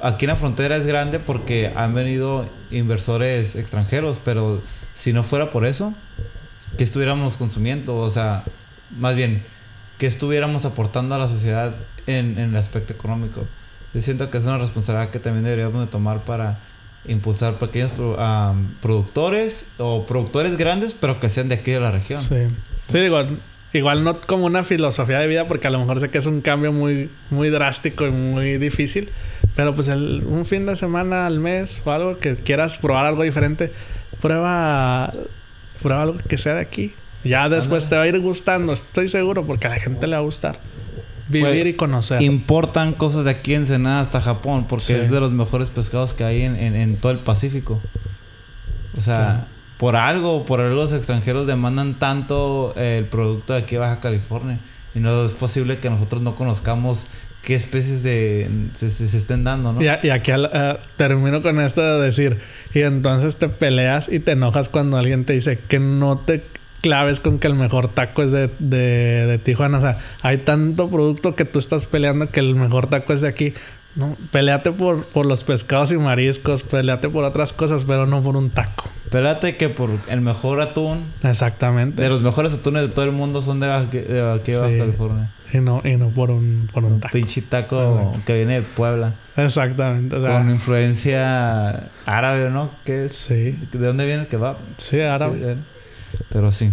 [0.00, 4.62] aquí en la frontera es grande porque han venido inversores extranjeros, pero
[4.94, 5.92] si no fuera por eso,
[6.78, 7.96] ¿qué estuviéramos consumiendo?
[7.96, 8.44] O sea,
[8.96, 9.42] más bien,
[9.98, 11.74] ¿qué estuviéramos aportando a la sociedad
[12.06, 13.44] en, en el aspecto económico?
[13.94, 16.58] Yo siento que es una responsabilidad que también deberíamos de tomar para
[17.06, 22.18] impulsar pequeños ah, productores o productores grandes, pero que sean de aquí de la región.
[22.18, 22.46] Sí.
[22.88, 23.22] Sí, digo,
[23.72, 26.40] igual no como una filosofía de vida, porque a lo mejor sé que es un
[26.40, 29.10] cambio muy, muy drástico y muy difícil.
[29.54, 33.22] Pero pues el- un fin de semana al mes o algo que quieras probar algo
[33.22, 33.70] diferente,
[34.20, 35.12] prueba,
[35.82, 36.94] prueba algo que sea de aquí.
[37.22, 37.88] Ya después Ándale.
[37.90, 40.58] te va a ir gustando, estoy seguro, porque a la gente le va a gustar.
[41.28, 42.20] Vivir y conocer.
[42.22, 44.92] Importan cosas de aquí en Ensenada hasta Japón porque Sí.
[44.92, 47.80] es de los mejores pescados que hay en, en- en todo el Pacífico.
[48.96, 49.46] O sea,
[49.78, 54.00] por algo, por algo los extranjeros demandan tanto eh, el producto de aquí de Baja
[54.00, 54.58] California.
[54.94, 57.06] Y no es posible que nosotros no conozcamos
[57.42, 59.82] qué especies de se, se- se estén dando, ¿no?
[59.82, 62.38] Y, a- y aquí al- eh, termino con esto de decir,
[62.72, 66.42] y entonces te peleas y te enojas cuando alguien te dice que no te
[66.84, 69.78] claves con que el mejor taco es de, de, de Tijuana.
[69.78, 73.28] O sea, hay tanto producto que tú estás peleando que el mejor taco es de
[73.28, 73.54] aquí.
[73.96, 78.36] No, peleate por, por los pescados y mariscos, peleate por otras cosas, pero no por
[78.36, 78.90] un taco.
[79.04, 82.02] Espérate que por el mejor atún, Exactamente.
[82.02, 84.76] de los mejores atunes de todo el mundo son de, Baja- de aquí de Baja.
[84.78, 85.30] California.
[85.52, 87.12] Y no, y no por un, por un taco.
[87.12, 89.14] Pinche taco que viene de Puebla.
[89.36, 90.16] Exactamente.
[90.16, 92.70] O sea, con influencia árabe, ¿no?
[92.84, 93.14] ¿Qué es?
[93.14, 93.56] sí.
[93.72, 94.56] ¿De dónde viene el kebab?
[94.76, 95.56] Sí, árabe.
[96.30, 96.70] Pero sí.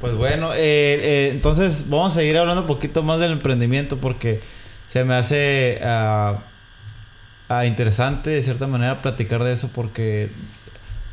[0.00, 4.40] Pues bueno, eh, eh, entonces vamos a seguir hablando un poquito más del emprendimiento porque
[4.86, 6.38] se me hace ah,
[7.66, 10.30] interesante de cierta manera platicar de eso porque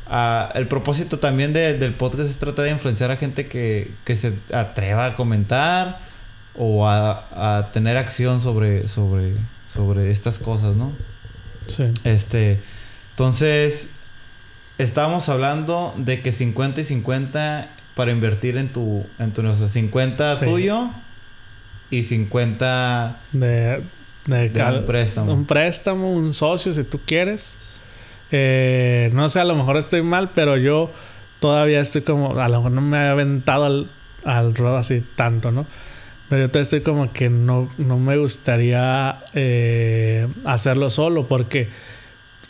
[0.06, 4.16] ah, el propósito también de- del podcast es tratar de influenciar a gente que, que
[4.16, 5.98] se atreva a comentar
[6.54, 9.34] o a, a tener acción sobre, sobre,
[9.66, 10.92] sobre estas cosas, ¿no?
[11.66, 11.84] Sí.
[12.04, 12.60] Este,
[13.10, 13.88] entonces,
[14.78, 19.68] estábamos hablando de que 50 y 50 para invertir en tu, en tu negocio.
[19.68, 20.44] 50 Sí.
[20.44, 20.90] tuyo
[21.90, 23.82] y 50 de,
[24.26, 25.32] de, De un préstamo.
[25.32, 27.56] Un préstamo, un socio, si tú quieres.
[28.32, 30.90] Eh, no sé, a lo mejor estoy mal, pero yo
[31.40, 32.38] todavía estoy como...
[32.40, 33.88] A lo mejor no me he aventado al,
[34.24, 35.66] al ruedo así tanto, ¿no?
[36.28, 41.68] Pero yo todavía estoy como que no, no me gustaría eh, hacerlo solo porque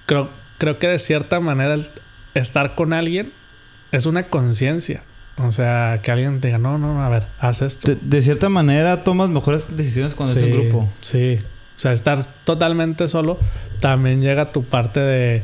[0.07, 1.87] creo, creo que de cierta manera el
[2.39, 3.32] estar con alguien
[3.93, 5.03] es una conciencia.
[5.39, 7.91] O sea, que alguien te diga, no, no, a ver, haz esto.
[7.91, 10.89] de, de cierta manera tomas mejores decisiones cuando es Sí, un grupo.
[11.03, 11.39] Sí.
[11.76, 13.39] O sea, estar totalmente solo
[13.80, 15.43] también llega tu parte de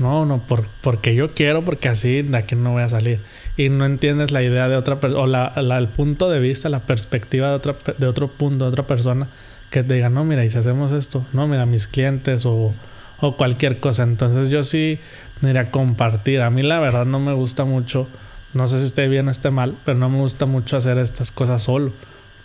[0.00, 3.20] no, no, por, porque yo quiero, porque así de aquí no voy a salir.
[3.56, 6.68] Y no entiendes la idea de otra persona, o la, la- el punto de vista,
[6.68, 9.28] la perspectiva de, otra, de otro punto, de otra persona,
[9.70, 12.72] que te diga, no, mira, y si hacemos esto, no, mira, mis clientes o,
[13.20, 14.04] o cualquier cosa.
[14.04, 14.98] Entonces yo sí,
[15.40, 16.42] mira, compartir.
[16.42, 18.08] A mí la verdad no me gusta mucho,
[18.54, 21.32] no sé si esté bien o esté mal, pero no me gusta mucho hacer estas
[21.32, 21.92] cosas solo.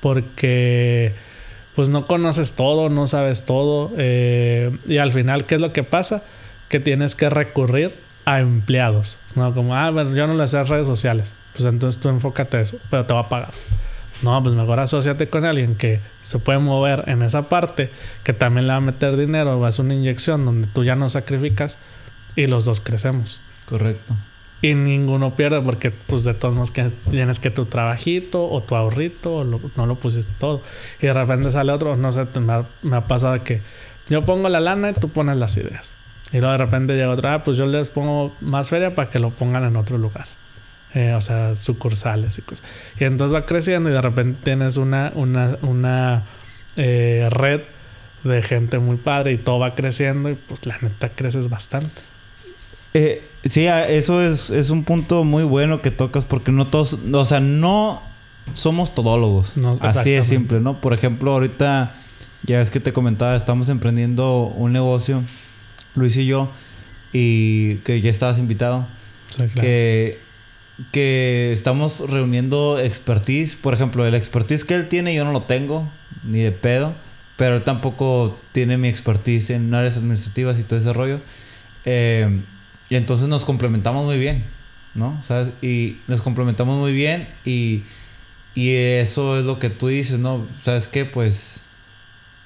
[0.02, 1.14] Porque
[1.76, 3.92] pues no conoces todo, no sabes todo.
[3.98, 6.24] eh, y al final, ¿qué es lo que pasa?
[6.70, 9.18] Que tienes que recurrir a empleados.
[9.36, 11.36] No, como, ah, bueno, yo no le sé redes sociales.
[11.54, 13.54] Pues entonces tú enfócate eso, pero te va a pagar.
[14.22, 17.92] No, pues mejor asociate con alguien que se puede mover en esa parte,
[18.24, 20.96] que también le va a meter dinero, va a ser una inyección donde tú ya
[20.96, 21.78] no sacrificas
[22.36, 23.42] y los dos crecemos.
[23.66, 24.16] Correcto.
[24.62, 28.76] Y ninguno pierde porque, pues, de todos modos que tienes que tu trabajito o tu
[28.76, 30.62] ahorrito o lo- no lo pusiste todo.
[31.02, 33.62] Y de repente sale otro, no sé, te- me ha, me ha pasado que
[34.10, 35.96] yo pongo la lana y tú pones las ideas.
[36.32, 39.20] Y luego de repente llega otro, ah, pues yo les pongo más feria para que
[39.20, 40.28] lo pongan en otro lugar.
[40.94, 42.66] Eh, o sea, sucursales y cosas.
[43.00, 46.24] Y entonces va creciendo y de repente tienes una, una, una
[46.78, 47.62] eh, red
[48.24, 52.02] de gente muy padre y todo va creciendo y pues la neta creces bastante.
[52.94, 57.26] Eh, sí, eso es, es un punto muy bueno que tocas porque no todos, o
[57.26, 58.02] sea, no
[58.54, 59.58] somos todólogos.
[59.58, 60.24] No, Así de exactamente.
[60.24, 60.82] simple, ¿no?
[60.82, 61.96] Por ejemplo, ahorita,
[62.44, 65.24] ya es que te comentaba, estamos emprendiendo un negocio,
[65.96, 66.52] Luis y yo,
[67.12, 68.88] y que ya estabas invitado,
[69.30, 69.62] Sí, claro.
[69.62, 70.20] que,
[70.92, 73.56] que estamos reuniendo expertise.
[73.56, 75.90] Por ejemplo, el expertise que él tiene yo no lo tengo,
[76.24, 76.94] ni de pedo,
[77.38, 81.20] pero él tampoco tiene mi expertise en áreas administrativas y todo ese rollo.
[81.86, 82.42] Eh,
[82.94, 84.44] y entonces nos complementamos muy bien.
[84.96, 85.20] ¿no?
[85.24, 85.50] ¿Sabes?
[85.64, 87.82] Y nos complementamos muy bien y,
[88.54, 90.46] y eso es lo que tú dices, ¿no?
[90.64, 91.04] ¿Sabes qué?
[91.04, 91.64] Pues,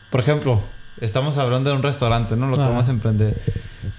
[0.10, 0.62] por ejemplo,
[1.02, 2.48] estamos hablando de un restaurante, ¿no?
[2.48, 2.70] Lo que Ajá.
[2.70, 3.36] vamos a emprender.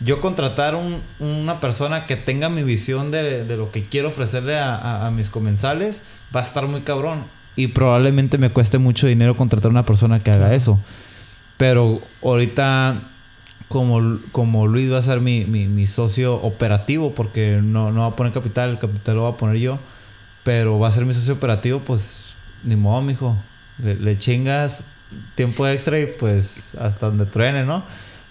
[0.01, 4.57] Yo contratar un- una persona que tenga mi visión de, de lo que quiero ofrecerle
[4.59, 6.03] a, a- a mis comensales
[6.35, 7.25] va a estar muy cabrón.
[7.55, 10.81] Y probablemente me cueste mucho dinero contratar una persona que haga eso.
[11.59, 13.03] Pero ahorita,
[13.69, 18.07] como, como Luis va a ser mi, mi, mi socio operativo, porque no, no va
[18.09, 19.79] a poner capital, el capital lo va a poner yo,
[20.43, 23.37] pero va a ser mi socio operativo, pues ni modo, mijo.
[23.79, 24.83] Le, le chingas
[25.35, 27.85] tiempo extra y pues hasta donde truene, ¿no?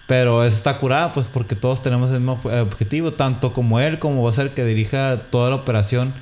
[0.08, 4.00] Pero eso está curada, pues porque todos tenemos el mismo eh, objetivo, tanto como él,
[4.00, 6.14] como va a ser que dirija toda la operación,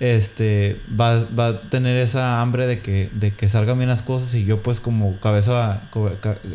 [0.00, 4.34] este, va, va a tener esa hambre de que, de que salgan bien las cosas
[4.34, 5.82] y yo pues como cabeza,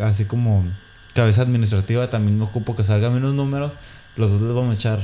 [0.01, 0.65] así como
[1.13, 3.73] cabeza administrativa también ocupo que salgan bien los números,
[4.15, 4.99] los dos les vamos a echar,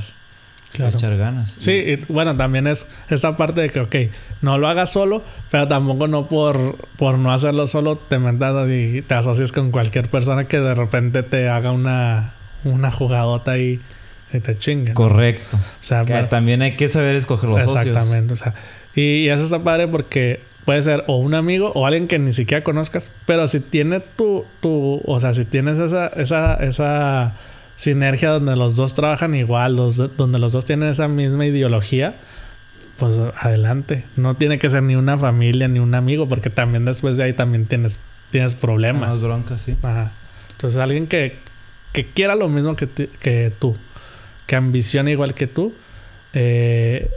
[0.72, 0.92] Claro.
[0.92, 1.54] a echar ganas.
[1.58, 3.96] Sí, y bueno, también es esta parte de que, ok,
[4.40, 9.02] no lo hagas solo, pero tampoco no por, por no hacerlo solo te metas y
[9.02, 12.34] te asocies con cualquier persona que de repente te haga una,
[12.64, 13.80] una jugadota y,
[14.32, 14.90] y te chingue.
[14.90, 14.94] ¿no?
[14.94, 15.56] Correcto.
[15.56, 17.86] O sea, Que pero- también hay que saber escoger los socios.
[17.88, 18.32] Exactamente.
[18.34, 18.54] O sea,
[18.94, 22.32] y, y eso está padre porque puede ser o un amigo o alguien que ni
[22.32, 27.36] siquiera conozcas, pero si tiene tu, tu o sea, si tienes esa, esa, esa
[27.76, 32.14] sinergia donde los dos trabajan igual, los- donde los dos tienen esa misma ideología,
[32.98, 34.04] pues adelante.
[34.16, 37.32] No tiene que ser ni una familia ni un amigo, porque también después de ahí
[37.32, 37.98] también tienes,
[38.30, 39.08] tienes problemas.
[39.08, 39.76] Más broncas, sí.
[39.82, 40.12] Ajá.
[40.52, 41.38] Entonces, alguien que,
[41.94, 43.74] que quiera lo mismo que, que tú,
[44.46, 45.72] que ambicione igual que tú,
[46.34, 47.10] eh,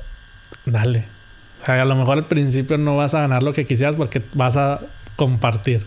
[0.65, 1.05] dale.
[1.63, 4.21] O sea, a lo mejor al principio no vas a ganar lo que quisieras porque
[4.33, 4.81] vas a
[5.15, 5.85] compartir.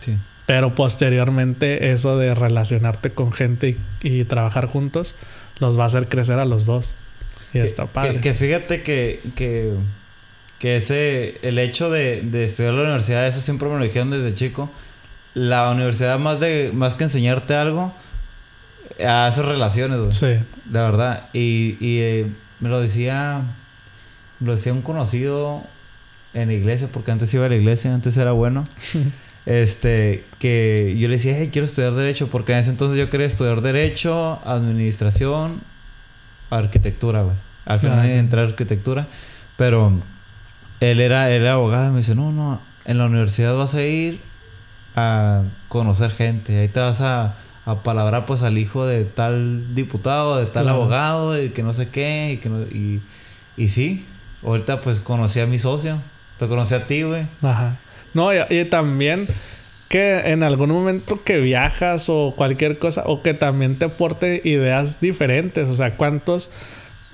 [0.00, 0.16] Sí.
[0.46, 5.14] Pero posteriormente, eso de relacionarte con gente y, y trabajar juntos,
[5.58, 6.94] los va a hacer crecer a los dos.
[7.50, 8.14] Y Que- está padre.
[8.14, 9.72] Que, que fíjate que, que,
[10.58, 14.34] que ese, el hecho de, de estudiar la universidad, eso siempre me lo dijeron desde
[14.34, 14.70] chico.
[15.34, 17.92] La universidad, más, de, más que enseñarte algo,
[19.06, 20.12] hace relaciones, güey.
[20.12, 20.44] Sí.
[20.70, 21.28] La verdad.
[21.32, 22.26] Y, y eh,
[22.60, 23.42] me lo decía,
[24.40, 25.62] lo decía un conocido
[26.34, 28.64] en la iglesia, porque antes iba a la iglesia, antes era bueno.
[29.46, 33.26] Este, que yo le decía, hey, quiero estudiar Derecho, porque en ese entonces yo quería
[33.26, 35.62] estudiar Derecho, Administración,
[36.50, 37.36] Arquitectura, güey.
[37.64, 39.06] Al final Ah, entré a Arquitectura,
[39.56, 39.92] pero
[40.80, 43.82] él era, él era abogado y me dice, no, no, en la universidad vas a
[43.82, 44.20] ir
[44.96, 50.36] a conocer gente, ahí te vas a, a palabrar pues al hijo de tal diputado,
[50.38, 50.82] de tal Claro.
[50.82, 53.00] abogado, y que no sé qué, y que no, y,
[53.56, 54.04] y sí,
[54.42, 55.98] ahorita pues conocí a mi socio,
[56.38, 57.26] te conocí a ti, güey.
[57.42, 57.76] Ajá.
[58.14, 59.26] No, y, también
[59.88, 65.00] que en algún momento que viajas o cualquier cosa, o que también te aporte ideas
[65.00, 65.68] diferentes.
[65.68, 66.50] O sea, ¿cuántos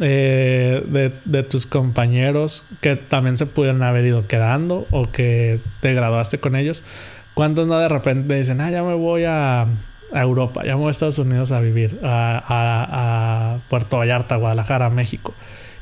[0.01, 5.95] eh, de, de tus compañeros que también se pudieron haber ido quedando o que te
[5.95, 6.83] graduaste con ellos?
[7.35, 10.89] ¿Cuántos no de repente dicen, ah, ya me voy a, a Europa, ya me voy
[10.89, 15.35] a Estados Unidos a vivir, a, a- a Puerto Vallarta, Guadalajara, México?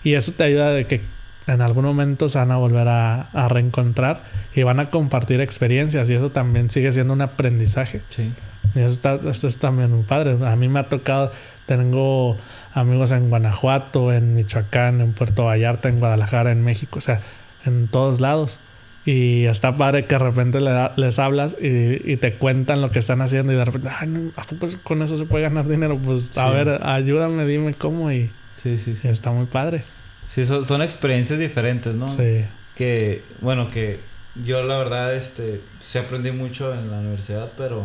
[0.05, 1.03] Y eso te ayuda de que
[1.47, 4.23] en algún momento se van a volver a, a reencontrar
[4.55, 8.01] y van a compartir experiencias y eso también sigue siendo un aprendizaje.
[8.11, 8.33] Sí.
[8.75, 10.37] Y eso está, eso está también muy padre.
[10.47, 11.33] A mí me ha tocado,
[11.67, 12.37] tengo
[12.75, 17.21] amigos en Guanajuato, en Michoacán, en Puerto Vallarta, en Guadalajara, en México, o sea,
[17.67, 18.61] en todos lados.
[19.05, 22.93] Y está padre que de repente le da- les hablas y, y te cuentan lo
[22.93, 25.67] que están haciendo y de repente, ay, no, ¿a poco con eso se puede ganar
[25.67, 25.97] dinero?
[25.99, 26.55] Pues a Sí.
[26.55, 29.09] ver, ayúdame, dime cómo y, Sí, sí, sí.
[29.09, 29.83] está muy padre.
[30.35, 32.09] Sí, son, son experiencias diferentes, ¿no?
[32.09, 32.45] Sí.
[32.75, 34.01] Que, bueno, que
[34.45, 37.85] yo la verdad, este, sí aprendí mucho en la universidad, pero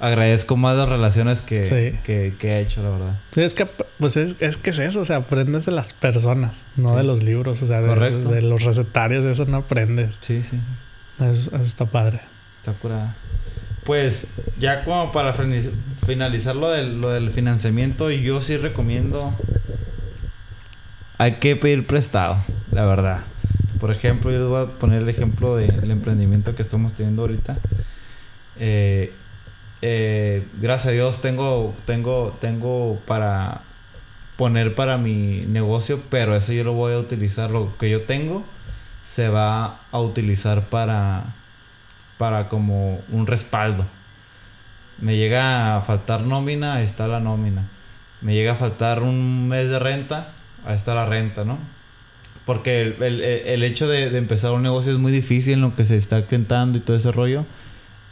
[0.00, 1.98] agradezco más las relaciones que, Sí.
[2.04, 3.14] que, que he hecho, la verdad.
[3.32, 3.66] Sí, es que,
[3.98, 6.96] pues es, es que es eso, o sea, aprendes de las personas, no Sí.
[6.96, 10.18] de los libros, o sea, de, los recetarios, de eso no aprendes.
[10.20, 10.58] Sí, sí.
[11.16, 12.20] Eso, eso está padre.
[12.60, 13.14] Está curada.
[13.84, 14.26] Pues
[14.58, 15.34] ya como para
[16.06, 19.32] finalizar lo del, lo del financiamiento, yo sí recomiendo...
[21.20, 22.36] Hay que pedir prestado,
[22.70, 23.24] la verdad.
[23.80, 27.58] Por ejemplo, yo les voy a poner el ejemplo del emprendimiento que estamos teniendo ahorita.
[28.60, 29.12] Eh,
[29.82, 33.62] eh, gracias a Dios tengo, tengo, tengo para
[34.36, 37.50] poner para mi negocio, pero eso yo lo voy a utilizar.
[37.50, 38.44] Lo que yo tengo
[39.04, 41.34] se va a utilizar para,
[42.16, 43.84] para como un respaldo.
[45.00, 47.64] Me llega a faltar nómina, está la nómina.
[48.20, 50.34] Me llega a faltar un mes de renta,
[50.64, 51.58] ahí está la renta, ¿no?
[52.44, 55.74] Porque el, el- el- hecho de, de empezar un negocio es muy difícil en lo
[55.76, 57.44] que se está clientando y todo ese rollo.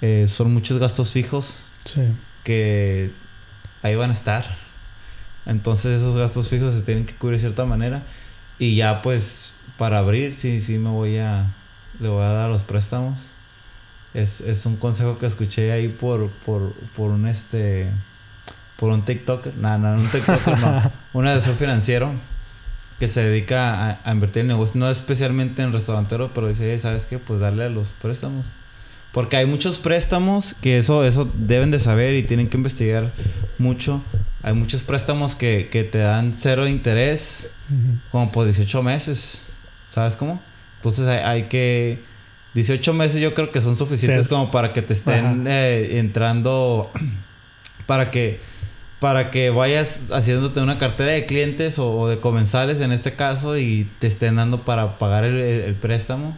[0.03, 2.03] Eh, son muchos gastos fijos Sí.
[2.45, 3.13] que
[3.83, 4.45] ahí van a estar.
[5.47, 8.03] Entonces esos gastos fijos se tienen que cubrir de cierta manera.
[8.59, 11.55] Y ya pues para abrir, sí, sí me voy a...
[11.99, 13.33] Le voy a dar los préstamos.
[14.13, 17.89] Es, es un consejo que escuché ahí por, por, por un este...
[18.77, 19.57] Por un TikToker.
[19.57, 20.93] No, no, un TikToker no.
[21.15, 22.13] un asesor financiero
[22.99, 24.77] que se dedica a, a invertir en negocios.
[24.77, 27.19] No especialmente en restaurantero, pero dice, ¿sabes qué?
[27.19, 28.47] Pues darle a los préstamos.
[29.13, 33.13] Porque hay muchos préstamos que eso, eso deben de saber y tienen que investigar
[33.59, 34.03] mucho.
[34.43, 37.51] Hay muchos préstamos que, que te dan cero interés,
[38.11, 39.47] como por 18 meses.
[39.89, 40.41] ¿Sabes cómo?
[40.77, 41.99] Entonces hay, hay que...
[42.53, 44.29] 18 meses yo creo que son suficientes Sí.
[44.31, 46.91] como para que te estén eh, entrando...
[47.87, 48.41] para que...
[49.07, 53.89] Para que vayas haciéndote una cartera de clientes o, de comensales en este caso y
[54.01, 56.37] te estén dando para pagar el, el préstamo.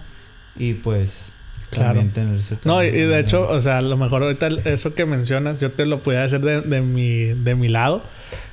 [0.55, 1.33] Y pues...
[1.71, 2.05] Claro.
[2.13, 5.71] Tener No, y, de hecho, o sea, a lo mejor ahorita eso que mencionas, yo
[5.73, 8.03] te lo podía decir de, de mi, de mi lado.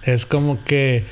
[0.03, 1.03] Es como que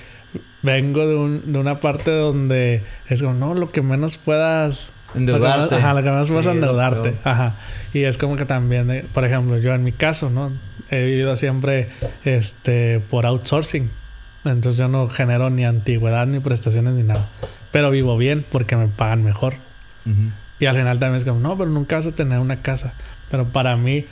[0.61, 4.87] vengo de, un, de una parte donde es como, no, lo que menos puedas...
[5.13, 5.61] Endeudarte.
[5.61, 7.15] Lo que menos- ajá, lo que menos puedas Sí, endeudarte.
[7.25, 7.55] Ajá.
[7.93, 10.51] Y es como que también, por ejemplo, yo en mi caso, ¿no?
[10.93, 11.89] He vivido siempre
[12.23, 13.89] este, por outsourcing.
[14.45, 17.29] Entonces yo no genero ni antigüedad, ni prestaciones, ni nada.
[17.71, 19.55] Pero vivo bien porque me pagan mejor.
[20.05, 20.29] Ujú.
[20.59, 22.93] Y al final también es como, no, pero nunca vas a tener una casa.
[23.31, 24.05] Pero para mí,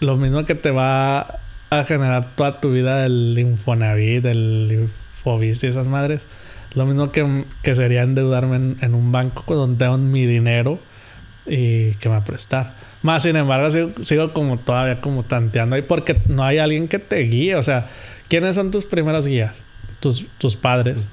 [0.00, 5.66] lo mismo que te va a generar toda tu vida el Infonavit, el Infobis y
[5.66, 6.26] esas madres,
[6.74, 10.78] lo mismo que, que sería endeudarme en, en un banco donde tengo mi dinero
[11.46, 12.74] y que me va a prestar.
[13.02, 16.98] Más sin embargo, sigo, sigo como todavía como tanteando ahí porque no hay alguien que
[16.98, 17.56] te guíe.
[17.56, 17.88] O sea,
[18.28, 19.64] ¿quiénes son tus primeros guías?
[20.00, 21.08] Tus, tus padres.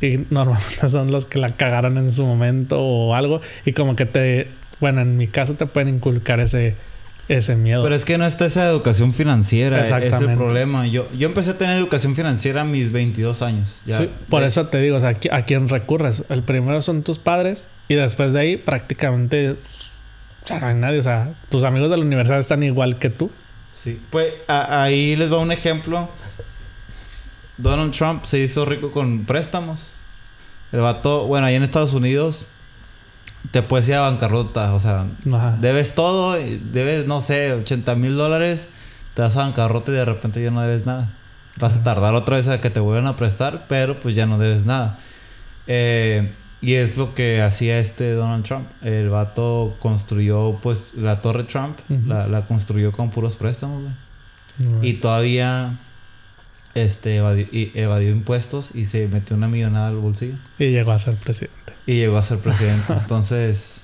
[0.00, 3.40] Y normalmente son los que la cagaron en su momento o algo.
[3.64, 4.48] Y como que te...
[4.80, 6.74] Bueno, en mi caso te pueden inculcar ese,
[7.28, 7.82] ese miedo.
[7.82, 9.82] Pero es que no está esa educación financiera.
[9.82, 10.36] Es el Exactamente.
[10.36, 10.86] problema.
[10.86, 13.80] Yo, yo empecé a tener educación financiera a mis 22 años.
[13.86, 13.98] Ya.
[13.98, 16.24] Sí, por eso te digo, o sea, ¿a qui- ¿a quién recurres?
[16.28, 19.52] El primero son tus padres y después de ahí prácticamente...
[20.44, 20.98] O sea, no hay nadie.
[20.98, 23.30] O sea, tus amigos de la universidad están igual que tú.
[23.72, 23.98] Sí.
[24.10, 26.08] Pues a- ahí les va un ejemplo.
[27.56, 29.92] Donald Trump se hizo rico con préstamos.
[30.72, 32.46] El vato, bueno, ahí en Estados Unidos
[33.50, 34.74] te puedes ir a bancarrota.
[34.74, 35.56] O sea, Ajá.
[35.60, 38.66] debes todo, debes, no sé, 80 mil dólares,
[39.14, 41.12] te vas a bancarrota y de repente ya no debes nada.
[41.56, 44.38] Vas a tardar otra vez a que te vuelvan a prestar, pero pues ya no
[44.38, 44.98] debes nada.
[45.66, 48.66] Eh, y es lo que hacía este Donald Trump.
[48.82, 53.94] El vato construyó, pues, la torre Trump, la, la construyó con puros préstamos, güey.
[54.58, 54.82] No.
[54.82, 55.78] Y todavía
[56.74, 60.34] este, evadió, y evadió impuestos y se metió una millonada al bolsillo.
[60.58, 61.74] Y llegó a ser presidente.
[61.86, 62.92] Y llegó a ser presidente.
[63.00, 63.82] Entonces,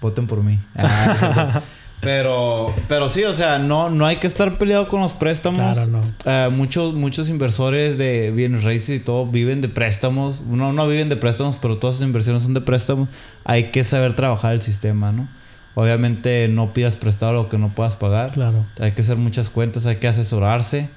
[0.00, 0.58] voten por mí.
[0.76, 1.62] Ah,
[2.00, 5.76] pero, pero sí, o sea, no, no hay que estar peleado con los préstamos.
[5.76, 6.02] Claro, no.
[6.24, 10.40] Eh, muchos, muchos inversores de bienes raíces y todo viven de préstamos.
[10.42, 13.08] No, no viven de préstamos, pero todas sus inversiones son de préstamos.
[13.44, 15.28] Hay que saber trabajar el sistema, ¿no?
[15.76, 18.30] Obviamente no pidas prestado lo que no puedas pagar.
[18.30, 18.64] Claro.
[18.78, 20.88] Hay que hacer muchas cuentas, hay que asesorarse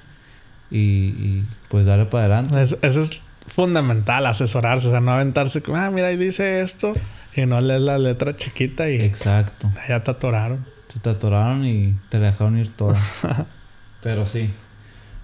[0.72, 2.61] y, y, pues darle para adelante.
[2.61, 4.88] Es- eso es fundamental, asesorarse.
[4.88, 6.93] O sea, no aventarse como, ah, mira, ahí dice esto.
[7.36, 9.70] Y no lees la letra chiquita y Exacto.
[9.88, 10.65] ya te atoraron.
[10.91, 12.97] Se te atoraron y te la dejaron ir toda.
[14.01, 14.49] Pero sí.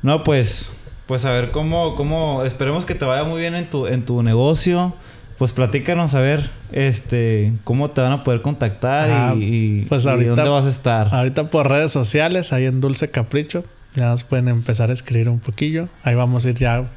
[0.02, 0.76] No, pues,
[1.08, 4.22] pues a ver cómo, cómo, esperemos que te vaya muy bien en tu, en tu
[4.24, 4.94] negocio.
[5.38, 9.44] Pues platícanos a ver, este, cómo te van a poder contactar Ah, y,
[9.82, 11.14] y- pues y ahorita- dónde vas a estar.
[11.14, 13.64] Ahorita por redes sociales, ahí en Dulce Capricho,
[13.96, 15.90] ya nos pueden empezar a escribir un poquillo.
[16.04, 16.90] Ahí vamos a ir ya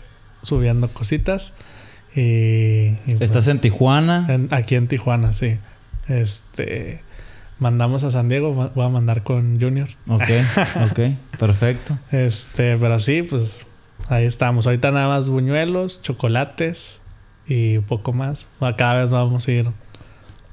[0.42, 1.52] subiendo cositas.
[2.14, 4.26] Y, y Estás pues, en Tijuana.
[4.28, 5.56] en- aquí en Tijuana, sí.
[6.08, 7.00] Este
[7.58, 9.88] mandamos a San Diego, voy a mandar con Junior.
[10.08, 10.22] Ok,
[10.90, 11.00] ok,
[11.38, 11.98] perfecto.
[12.12, 13.56] Este, pero sí, pues
[14.08, 14.66] ahí estamos.
[14.66, 17.00] Ahorita nada más buñuelos, chocolates
[17.46, 18.46] y poco más.
[18.76, 19.68] Cada vez vamos a ir.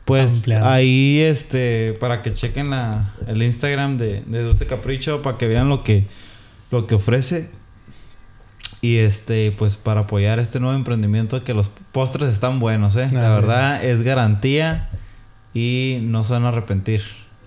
[0.05, 0.67] Pues Ampliando.
[0.67, 5.69] ahí, este, para que chequen la, el Instagram de, de Dulce Capricho, para que vean
[5.69, 6.07] lo que,
[6.73, 7.49] lo que ofrece.
[8.81, 13.07] Y este, pues para apoyar este nuevo emprendimiento, que los postres están buenos, ¿eh?
[13.11, 14.89] La verdad es garantía
[15.53, 17.01] y no se van a arrepentir.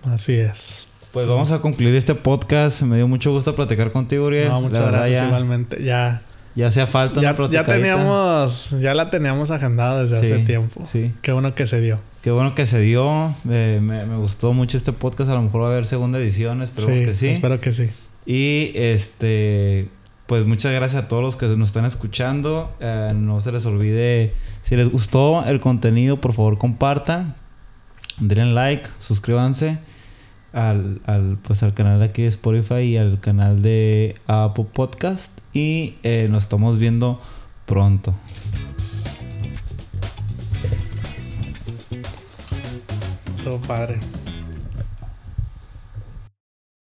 [0.04, 0.86] Así es.
[1.12, 2.82] Pues vamos a concluir este podcast.
[2.82, 4.48] Me dio mucho gusto platicar contigo, Uriel.
[4.48, 5.84] No, muchas la verdad gracias ya, igualmente.
[5.84, 6.22] Ya,
[6.54, 10.86] ya hacía falta ya, una ya teníamos, ya la teníamos agendada desde Sí, hace tiempo.
[10.90, 11.12] sí.
[11.20, 12.00] Qué bueno que se dio.
[12.22, 13.34] Qué bueno que se dio.
[13.48, 15.30] Eh, me, me gustó mucho este podcast.
[15.30, 16.62] A lo mejor va a haber segunda edición.
[16.62, 17.28] Esperemos que sí.
[17.28, 17.90] Espero que sí.
[18.26, 19.88] Y este,
[20.26, 22.74] pues muchas gracias a todos los que nos están escuchando.
[22.80, 27.36] Eh, no se les olvide, si les gustó el contenido, por favor compartan,
[28.18, 29.78] denle like, suscríbanse
[30.52, 35.30] al, al, pues, al canal de aquí de Spotify y al canal de Apple Podcast.
[35.52, 37.20] Y eh, nos estamos viendo
[37.66, 38.14] pronto.
[43.44, 44.00] Todo padre.